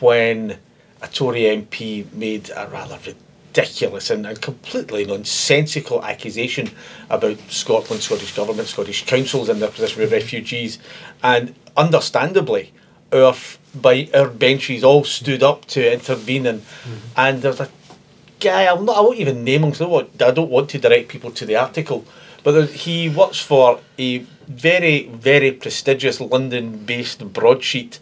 when 0.00 0.58
a 1.02 1.08
Tory 1.08 1.42
MP 1.42 2.10
made 2.12 2.50
a 2.50 2.68
rather 2.68 2.98
ridiculous 3.06 4.10
and, 4.10 4.26
and 4.26 4.40
completely 4.40 5.04
nonsensical 5.04 6.04
accusation 6.04 6.70
about 7.10 7.38
Scotland, 7.48 8.02
Scottish 8.02 8.34
Government, 8.34 8.68
Scottish 8.68 9.04
councils 9.06 9.48
and 9.48 9.60
their 9.60 9.70
position 9.70 10.02
with 10.02 10.12
refugees, 10.12 10.78
and 11.22 11.54
understandably, 11.76 12.72
our 13.12 13.34
by 13.74 14.08
our 14.14 14.28
benches 14.28 14.84
all 14.84 15.04
stood 15.04 15.42
up 15.42 15.64
to 15.66 15.92
intervene, 15.92 16.46
and 16.46 16.60
mm-hmm. 16.60 16.96
and 17.16 17.42
there's 17.42 17.60
a 17.60 17.68
guy. 18.40 18.66
I'm 18.66 18.84
not. 18.84 18.96
I 18.96 19.00
won't 19.00 19.18
even 19.18 19.44
name 19.44 19.64
him 19.64 19.70
because 19.70 19.80
I 19.80 19.84
don't 19.84 19.92
want. 19.92 20.22
I 20.22 20.30
don't 20.30 20.50
want 20.50 20.70
to 20.70 20.78
direct 20.78 21.08
people 21.08 21.30
to 21.32 21.46
the 21.46 21.56
article. 21.56 22.04
But 22.44 22.70
he 22.70 23.08
works 23.08 23.40
for 23.40 23.80
a 23.98 24.18
very, 24.46 25.08
very 25.08 25.52
prestigious 25.52 26.20
London-based 26.20 27.32
broadsheet, 27.32 27.98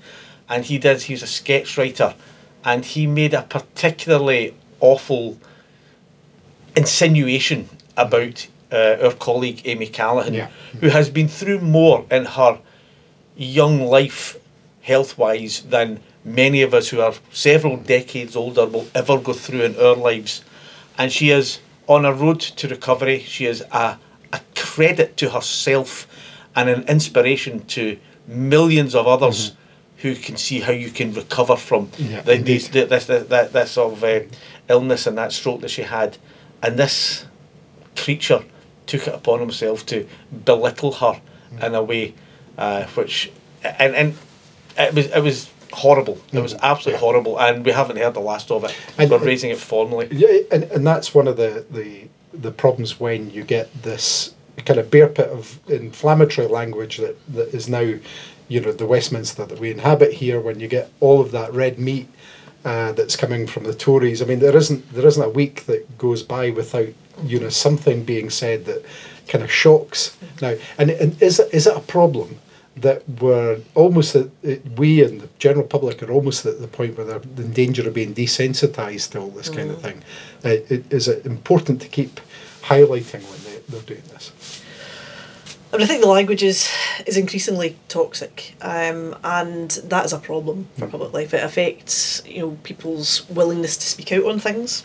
and 0.48 0.64
he 0.64 0.78
does. 0.78 1.02
He's 1.02 1.22
a 1.22 1.26
sketch 1.26 1.78
writer, 1.78 2.14
and 2.66 2.84
he 2.84 3.06
made 3.06 3.32
a 3.32 3.42
particularly 3.42 4.52
awful 4.80 5.38
insinuation 6.76 7.68
about 7.96 8.46
uh, 8.72 8.96
our 9.04 9.12
colleague 9.12 9.62
Amy 9.64 9.86
Callaghan, 9.86 10.34
Yeah. 10.34 10.48
who 10.80 10.88
has 10.88 11.08
been 11.08 11.28
through 11.28 11.60
more 11.60 12.04
in 12.10 12.24
her 12.24 12.58
young 13.36 13.86
life, 13.86 14.36
health 14.82 15.16
wise, 15.16 15.62
than 15.62 16.00
many 16.24 16.62
of 16.62 16.74
us 16.74 16.88
who 16.88 17.00
are 17.00 17.14
several 17.32 17.76
decades 17.76 18.34
older 18.34 18.66
will 18.66 18.86
ever 18.94 19.16
go 19.18 19.32
through 19.32 19.62
in 19.62 19.78
our 19.80 19.94
lives. 19.94 20.42
And 20.98 21.12
she 21.12 21.30
is 21.30 21.60
on 21.86 22.04
a 22.04 22.12
road 22.12 22.40
to 22.40 22.66
recovery. 22.68 23.20
She 23.20 23.46
is 23.46 23.62
a, 23.70 23.96
a 24.32 24.40
credit 24.56 25.16
to 25.18 25.30
herself 25.30 26.08
and 26.56 26.68
an 26.68 26.82
inspiration 26.88 27.64
to 27.66 27.96
millions 28.26 28.96
of 28.96 29.06
others 29.06 29.52
who 29.98 30.14
can 30.14 30.36
see 30.36 30.60
how 30.60 30.72
you 30.72 30.90
can 30.90 31.12
recover 31.14 31.56
from. 31.56 31.90
Yeah, 31.98 32.20
the, 32.22 32.36
these, 32.36 32.68
the, 32.68 32.84
this, 32.84 33.06
this, 33.06 33.26
this, 33.28 33.52
this 33.52 33.70
sort 33.70 33.94
of 33.94 34.04
uh, 34.04 34.20
illness 34.68 35.06
and 35.06 35.16
that 35.18 35.32
stroke 35.32 35.60
that 35.62 35.70
she 35.70 35.82
had. 35.82 36.16
And 36.62 36.78
this 36.78 37.24
creature 37.96 38.42
took 38.86 39.06
it 39.08 39.14
upon 39.14 39.40
himself 39.40 39.86
to 39.86 40.06
belittle 40.44 40.92
her 40.92 41.20
in 41.62 41.74
a 41.74 41.82
way 41.82 42.14
uh, 42.58 42.84
which 42.88 43.30
and 43.64 43.94
and 43.94 44.14
it 44.78 44.94
was 44.94 45.06
it 45.06 45.22
was 45.22 45.50
horrible. 45.72 46.18
It 46.32 46.40
was 46.40 46.54
absolutely 46.54 47.00
horrible. 47.00 47.38
And 47.40 47.64
we 47.64 47.72
haven't 47.72 47.96
heard 47.96 48.14
the 48.14 48.20
last 48.20 48.50
of 48.50 48.64
it. 48.64 48.76
And- 48.98 49.10
we're 49.10 49.18
raising 49.18 49.50
it 49.50 49.58
formally. 49.58 50.08
Yeah, 50.10 50.40
and, 50.52 50.64
and 50.64 50.86
that's 50.86 51.14
one 51.14 51.28
of 51.28 51.36
the, 51.36 51.64
the 51.70 52.08
the 52.32 52.50
problems 52.50 53.00
when 53.00 53.30
you 53.30 53.44
get 53.44 53.70
this 53.82 54.34
kind 54.64 54.80
of 54.80 54.90
bear 54.90 55.08
pit 55.08 55.28
of 55.28 55.58
inflammatory 55.68 56.46
language 56.48 56.98
that, 56.98 57.16
that 57.34 57.54
is 57.54 57.68
now, 57.68 57.94
you 58.48 58.60
know, 58.60 58.72
the 58.72 58.86
Westminster 58.86 59.44
that 59.44 59.58
we 59.58 59.70
inhabit 59.70 60.12
here. 60.12 60.40
When 60.40 60.60
you 60.60 60.68
get 60.68 60.90
all 61.00 61.20
of 61.20 61.32
that 61.32 61.52
red 61.52 61.78
meat 61.78 62.08
uh, 62.64 62.92
that's 62.92 63.16
coming 63.16 63.46
from 63.46 63.64
the 63.64 63.74
Tories, 63.74 64.22
I 64.22 64.24
mean, 64.24 64.38
there 64.38 64.56
isn't 64.56 64.92
there 64.92 65.06
isn't 65.06 65.22
a 65.22 65.28
week 65.28 65.66
that 65.66 65.98
goes 65.98 66.22
by 66.22 66.50
without 66.50 66.88
you 67.24 67.40
know 67.40 67.48
something 67.48 68.04
being 68.04 68.30
said 68.30 68.64
that 68.66 68.84
kind 69.28 69.42
of 69.42 69.50
shocks. 69.50 70.16
Now, 70.40 70.54
and, 70.78 70.90
and 70.90 71.20
is 71.20 71.40
it, 71.40 71.52
is 71.52 71.66
it 71.66 71.76
a 71.76 71.80
problem? 71.80 72.38
That 72.78 73.08
we're 73.22 73.58
almost 73.74 74.14
at, 74.16 74.28
we 74.76 75.02
and 75.02 75.22
the 75.22 75.30
general 75.38 75.66
public 75.66 76.02
are 76.02 76.12
almost 76.12 76.44
at 76.44 76.60
the 76.60 76.68
point 76.68 76.98
where 76.98 77.06
they're 77.06 77.22
in 77.38 77.50
danger 77.54 77.88
of 77.88 77.94
being 77.94 78.14
desensitized 78.14 79.12
to 79.12 79.20
all 79.20 79.30
this 79.30 79.48
kind 79.48 79.70
of 79.70 79.80
thing. 79.80 80.02
Uh, 80.44 80.58
it, 80.68 80.92
is 80.92 81.08
it 81.08 81.24
important 81.24 81.80
to 81.80 81.88
keep 81.88 82.20
highlighting 82.60 83.22
when 83.30 83.44
they, 83.44 83.60
they're 83.70 83.80
doing 83.82 84.02
this? 84.12 84.30
I 85.72 85.76
mean, 85.76 85.84
I 85.84 85.86
think 85.86 86.00
the 86.00 86.08
language 86.08 86.42
is, 86.42 86.70
is 87.06 87.16
increasingly 87.16 87.76
toxic, 87.88 88.54
um, 88.60 89.16
and 89.24 89.70
that 89.84 90.04
is 90.04 90.12
a 90.12 90.18
problem 90.18 90.68
for 90.78 90.86
public 90.86 91.12
life. 91.12 91.34
It 91.34 91.42
affects 91.42 92.22
you 92.24 92.40
know 92.40 92.58
people's 92.62 93.28
willingness 93.30 93.76
to 93.76 93.86
speak 93.86 94.12
out 94.12 94.24
on 94.24 94.38
things. 94.38 94.84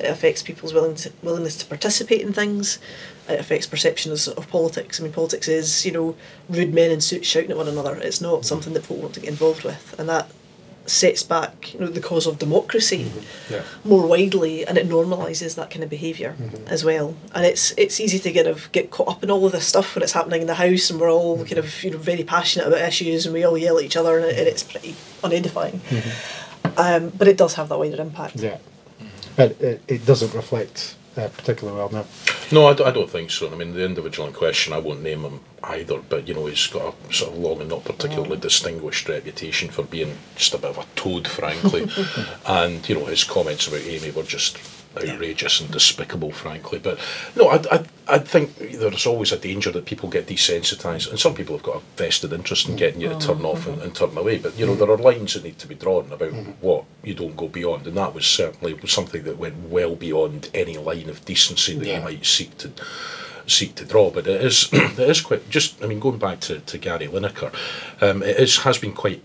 It 0.00 0.06
affects 0.06 0.42
people's 0.42 0.74
willing 0.74 0.96
to, 0.96 1.12
willingness 1.22 1.56
to 1.58 1.66
participate 1.66 2.20
in 2.20 2.32
things. 2.32 2.78
It 3.28 3.38
affects 3.38 3.66
perceptions 3.66 4.26
of 4.28 4.48
politics. 4.48 5.00
I 5.00 5.04
mean, 5.04 5.12
politics 5.12 5.46
is 5.46 5.86
you 5.86 5.92
know 5.92 6.16
rude 6.48 6.74
men 6.74 6.90
in 6.90 7.00
suits 7.00 7.28
shouting 7.28 7.52
at 7.52 7.56
one 7.56 7.68
another. 7.68 7.94
It's 7.94 8.20
not 8.20 8.44
something 8.44 8.72
that 8.72 8.82
people 8.82 8.96
want 8.96 9.14
to 9.14 9.20
get 9.20 9.30
involved 9.30 9.62
with, 9.62 9.94
and 9.98 10.08
that 10.08 10.28
sets 10.90 11.22
back 11.22 11.74
you 11.74 11.80
know 11.80 11.86
the 11.86 12.00
cause 12.00 12.26
of 12.26 12.38
democracy 12.38 13.04
mm-hmm. 13.04 13.54
Yeah. 13.54 13.62
more 13.84 14.06
widely 14.06 14.66
and 14.66 14.76
it 14.76 14.88
normalizes 14.88 15.54
that 15.56 15.70
kind 15.70 15.82
of 15.82 15.90
behavior 15.90 16.34
mm-hmm. 16.38 16.68
as 16.68 16.84
well. 16.84 17.14
And 17.34 17.44
it's 17.46 17.72
it's 17.76 18.00
easy 18.00 18.18
to 18.18 18.32
kind 18.32 18.46
of 18.46 18.70
get 18.72 18.90
caught 18.90 19.08
up 19.08 19.22
in 19.22 19.30
all 19.30 19.44
of 19.46 19.52
this 19.52 19.66
stuff 19.66 19.94
when 19.94 20.02
it's 20.02 20.12
happening 20.12 20.40
in 20.40 20.46
the 20.46 20.54
house 20.54 20.90
and 20.90 21.00
we're 21.00 21.10
all 21.10 21.36
mm-hmm. 21.36 21.46
kind 21.46 21.58
of 21.58 21.82
you 21.82 21.90
know 21.90 21.98
very 21.98 22.24
passionate 22.24 22.68
about 22.68 22.80
issues 22.80 23.26
and 23.26 23.34
we 23.34 23.44
all 23.44 23.56
yell 23.56 23.78
at 23.78 23.84
each 23.84 23.96
other 23.96 24.18
and, 24.18 24.26
it, 24.26 24.38
and 24.38 24.48
it's 24.48 24.62
pretty 24.62 24.94
unedifying. 25.22 25.80
Um, 26.76 27.10
but 27.10 27.26
it 27.26 27.36
does 27.36 27.54
have 27.54 27.68
that 27.70 27.78
wider 27.78 28.00
impact. 28.00 28.36
Yeah. 28.36 28.58
And 29.36 29.52
it, 29.60 29.82
it 29.88 30.06
doesn't 30.06 30.34
reflect 30.34 30.96
uh, 31.18 31.28
particularly 31.28 31.78
well 31.78 31.90
now. 31.90 32.04
No, 32.50 32.66
I, 32.66 32.74
d- 32.74 32.84
I 32.84 32.90
don't 32.90 33.10
think 33.10 33.30
so. 33.30 33.50
I 33.52 33.54
mean, 33.54 33.74
the 33.74 33.84
individual 33.84 34.28
in 34.28 34.34
question, 34.34 34.72
I 34.72 34.78
won't 34.78 35.02
name 35.02 35.22
him 35.22 35.40
either, 35.62 35.98
but 35.98 36.26
you 36.26 36.34
know, 36.34 36.46
he's 36.46 36.66
got 36.68 36.94
a 37.10 37.14
sort 37.14 37.32
of 37.32 37.38
long 37.38 37.60
and 37.60 37.68
not 37.68 37.84
particularly 37.84 38.36
distinguished 38.38 39.08
reputation 39.08 39.68
for 39.68 39.82
being 39.82 40.16
just 40.36 40.54
a 40.54 40.58
bit 40.58 40.70
of 40.70 40.78
a 40.78 40.86
toad, 40.94 41.26
frankly. 41.28 41.88
and 42.46 42.88
you 42.88 42.94
know, 42.94 43.04
his 43.04 43.24
comments 43.24 43.66
about 43.66 43.80
Amy 43.80 44.10
were 44.12 44.22
just 44.22 44.56
outrageous 44.98 45.60
and 45.60 45.70
despicable, 45.70 46.32
frankly. 46.32 46.78
But 46.78 46.98
no, 47.36 47.48
I, 47.48 47.56
I, 47.70 47.84
I 48.08 48.18
think 48.18 48.56
there's 48.56 49.06
always 49.06 49.32
a 49.32 49.38
danger 49.38 49.70
that 49.72 49.86
people 49.86 50.08
get 50.08 50.26
desensitised, 50.26 51.10
and 51.10 51.18
some 51.18 51.34
people 51.34 51.56
have 51.56 51.64
got 51.64 51.76
a 51.76 51.82
vested 51.96 52.32
interest 52.32 52.68
in 52.68 52.76
getting 52.76 53.00
you 53.00 53.08
to 53.08 53.18
turn 53.18 53.36
mm-hmm. 53.36 53.46
off 53.46 53.66
and, 53.66 53.76
mm-hmm. 53.76 53.84
and 53.84 53.94
turn 53.94 54.16
away. 54.16 54.38
But 54.38 54.58
you 54.58 54.66
know, 54.66 54.74
there 54.74 54.90
are 54.90 54.96
lines 54.96 55.34
that 55.34 55.44
need 55.44 55.58
to 55.58 55.66
be 55.66 55.74
drawn 55.74 56.10
about 56.12 56.32
mm-hmm. 56.32 56.52
what 56.60 56.84
you 57.02 57.14
don't 57.14 57.36
go 57.36 57.48
beyond, 57.48 57.86
and 57.86 57.96
that 57.96 58.14
was 58.14 58.26
certainly 58.26 58.78
something 58.86 59.24
that 59.24 59.38
went 59.38 59.68
well 59.68 59.94
beyond 59.94 60.50
any 60.54 60.76
line 60.76 61.08
of 61.08 61.24
decency 61.24 61.76
that 61.76 61.86
Yeah. 61.86 61.98
you 61.98 62.04
might 62.04 62.26
seek 62.26 62.56
to 62.58 62.70
seek 63.46 63.74
to 63.76 63.84
draw. 63.84 64.10
But 64.10 64.26
it 64.26 64.42
is 64.42 64.68
it 64.72 64.98
is 64.98 65.20
quite 65.20 65.48
just. 65.50 65.82
I 65.82 65.86
mean, 65.86 66.00
going 66.00 66.18
back 66.18 66.40
to, 66.40 66.60
to 66.60 66.78
Gary 66.78 67.08
Lineker, 67.08 67.54
um, 68.00 68.22
it 68.22 68.38
is 68.38 68.58
has 68.58 68.78
been 68.78 68.92
quite 68.92 69.22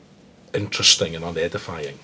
interesting 0.53 1.15
and 1.15 1.23
unedifying. 1.23 1.97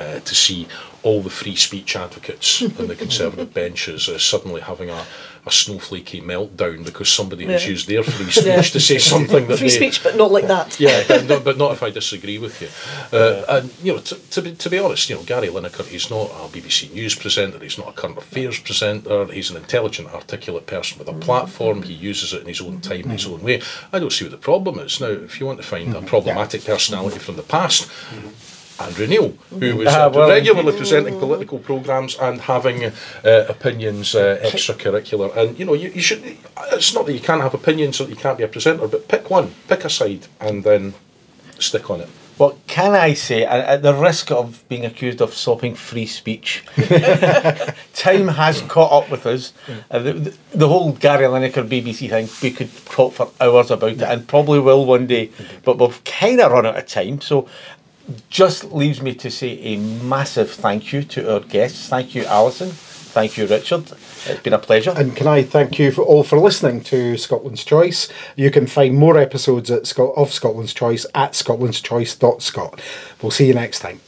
Uh, 0.00 0.20
to 0.20 0.34
see 0.34 0.66
all 1.02 1.22
the 1.22 1.30
free 1.30 1.54
speech 1.56 1.94
advocates 1.96 2.62
on 2.80 2.88
the 2.88 2.96
Conservative 2.96 3.52
benches 3.54 4.08
uh, 4.08 4.18
suddenly 4.18 4.60
having 4.60 4.90
a, 4.90 5.04
a 5.46 5.50
snowflakey 5.50 6.20
meltdown 6.20 6.84
because 6.84 7.08
somebody 7.08 7.44
has 7.46 7.66
used 7.66 7.86
their 7.86 8.02
free 8.02 8.30
speech 8.30 8.44
Yeah. 8.44 8.60
to 8.62 8.80
say 8.80 8.98
something 8.98 9.46
that 9.46 9.58
Free 9.58 9.68
they, 9.68 9.74
speech, 9.76 10.02
but 10.02 10.16
not 10.16 10.32
like 10.32 10.48
that. 10.48 10.80
yeah, 10.80 11.04
but, 11.06 11.24
no, 11.26 11.38
but 11.38 11.58
not 11.58 11.70
if 11.72 11.82
I 11.84 11.90
disagree 11.90 12.38
with 12.38 12.60
you. 12.60 12.68
Uh, 13.16 13.44
and 13.48 13.72
you 13.84 13.92
know, 13.92 14.00
to, 14.00 14.14
to 14.30 14.42
be 14.42 14.54
to 14.56 14.68
be 14.68 14.78
honest, 14.80 15.08
you 15.08 15.14
know, 15.14 15.22
Gary 15.22 15.46
Lineker, 15.48 15.86
he's 15.86 16.10
not 16.10 16.24
a 16.30 16.48
BBC 16.48 16.92
News 16.92 17.14
presenter. 17.14 17.60
He's 17.60 17.78
not 17.78 17.88
a 17.88 17.92
current 17.92 18.18
affairs 18.18 18.58
presenter. 18.58 19.26
He's 19.26 19.50
an 19.50 19.56
intelligent, 19.58 20.12
articulate 20.12 20.66
person 20.66 20.98
with 20.98 21.08
a 21.08 21.12
platform. 21.14 21.82
He 21.82 21.92
uses 21.92 22.32
it 22.32 22.40
in 22.42 22.48
his 22.48 22.60
own 22.60 22.80
time, 22.80 23.02
in 23.02 23.10
his 23.10 23.26
own 23.26 23.40
way. 23.42 23.62
I 23.92 24.00
don't 24.00 24.12
see 24.12 24.24
what 24.24 24.32
the 24.32 24.38
problem 24.38 24.80
is. 24.80 25.00
Now, 25.00 25.06
if 25.08 25.38
you 25.38 25.46
want 25.46 25.60
to 25.60 25.66
find 25.66 25.94
a 25.94 26.02
problematic 26.02 26.64
personality 26.64 27.20
from 27.20 27.36
the 27.36 27.42
past. 27.44 27.88
Andrew 28.78 29.06
Neil, 29.06 29.28
who 29.58 29.76
was 29.76 29.88
Ah, 29.88 30.04
uh, 30.04 30.10
well, 30.10 30.28
regularly 30.28 30.76
presenting 30.76 31.18
political 31.18 31.58
programmes 31.58 32.16
and 32.18 32.40
having 32.40 32.84
uh, 32.84 32.90
opinions 33.48 34.14
uh, 34.14 34.38
extracurricular. 34.42 35.34
And 35.36 35.58
you 35.58 35.64
know, 35.64 35.74
you, 35.74 35.90
you 35.90 36.02
should. 36.02 36.22
It's 36.72 36.94
not 36.94 37.06
that 37.06 37.12
you 37.12 37.20
can't 37.20 37.42
have 37.42 37.54
opinions, 37.54 37.96
so 37.96 38.04
that 38.04 38.10
you 38.10 38.16
can't 38.16 38.38
be 38.38 38.44
a 38.44 38.48
presenter, 38.48 38.86
but 38.86 39.08
pick 39.08 39.30
one, 39.30 39.54
pick 39.68 39.84
a 39.84 39.90
side, 39.90 40.26
and 40.40 40.62
then 40.62 40.94
stick 41.58 41.90
on 41.90 42.00
it. 42.02 42.08
What 42.36 42.66
can 42.66 42.94
I 42.94 43.14
say, 43.14 43.46
at 43.46 43.80
the 43.80 43.94
risk 43.94 44.30
of 44.30 44.62
being 44.68 44.84
accused 44.84 45.22
of 45.22 45.32
stopping 45.32 45.74
free 45.74 46.04
speech, 46.04 46.62
time 47.94 48.28
has 48.28 48.60
caught 48.68 48.92
up 48.92 49.10
with 49.10 49.24
us. 49.24 49.54
Uh, 49.90 50.00
the, 50.00 50.12
the, 50.12 50.36
the 50.54 50.68
whole 50.68 50.92
Gary 50.92 51.24
Lineker 51.24 51.66
BBC 51.66 52.10
thing, 52.10 52.28
we 52.42 52.54
could 52.54 52.70
talk 52.84 53.14
for 53.14 53.30
hours 53.40 53.70
about 53.70 53.92
it 53.92 54.02
and 54.02 54.28
probably 54.28 54.60
will 54.60 54.84
one 54.84 55.06
day, 55.06 55.30
but 55.64 55.78
we've 55.78 56.04
kind 56.04 56.38
of 56.42 56.52
run 56.52 56.66
out 56.66 56.76
of 56.76 56.86
time. 56.86 57.22
So 57.22 57.48
just 58.30 58.64
leaves 58.72 59.00
me 59.02 59.14
to 59.14 59.30
say 59.30 59.58
a 59.60 59.76
massive 60.04 60.50
thank 60.50 60.92
you 60.92 61.02
to 61.02 61.34
our 61.34 61.40
guests. 61.40 61.88
Thank 61.88 62.14
you, 62.14 62.24
Alison. 62.24 62.70
Thank 62.70 63.38
you, 63.38 63.46
Richard. 63.46 63.90
It's 64.26 64.42
been 64.42 64.52
a 64.52 64.58
pleasure. 64.58 64.92
And 64.96 65.16
can 65.16 65.26
I 65.26 65.42
thank 65.42 65.78
you 65.78 65.90
for 65.90 66.02
all 66.02 66.22
for 66.22 66.38
listening 66.38 66.82
to 66.84 67.16
Scotland's 67.16 67.64
Choice? 67.64 68.08
You 68.36 68.50
can 68.50 68.66
find 68.66 68.94
more 68.94 69.16
episodes 69.16 69.70
at 69.70 69.86
Scot- 69.86 70.14
of 70.16 70.32
Scotland's 70.32 70.74
Choice 70.74 71.06
at 71.14 71.32
scotlandschoice.scot. 71.32 72.80
We'll 73.22 73.30
see 73.30 73.46
you 73.46 73.54
next 73.54 73.80
time. 73.80 74.00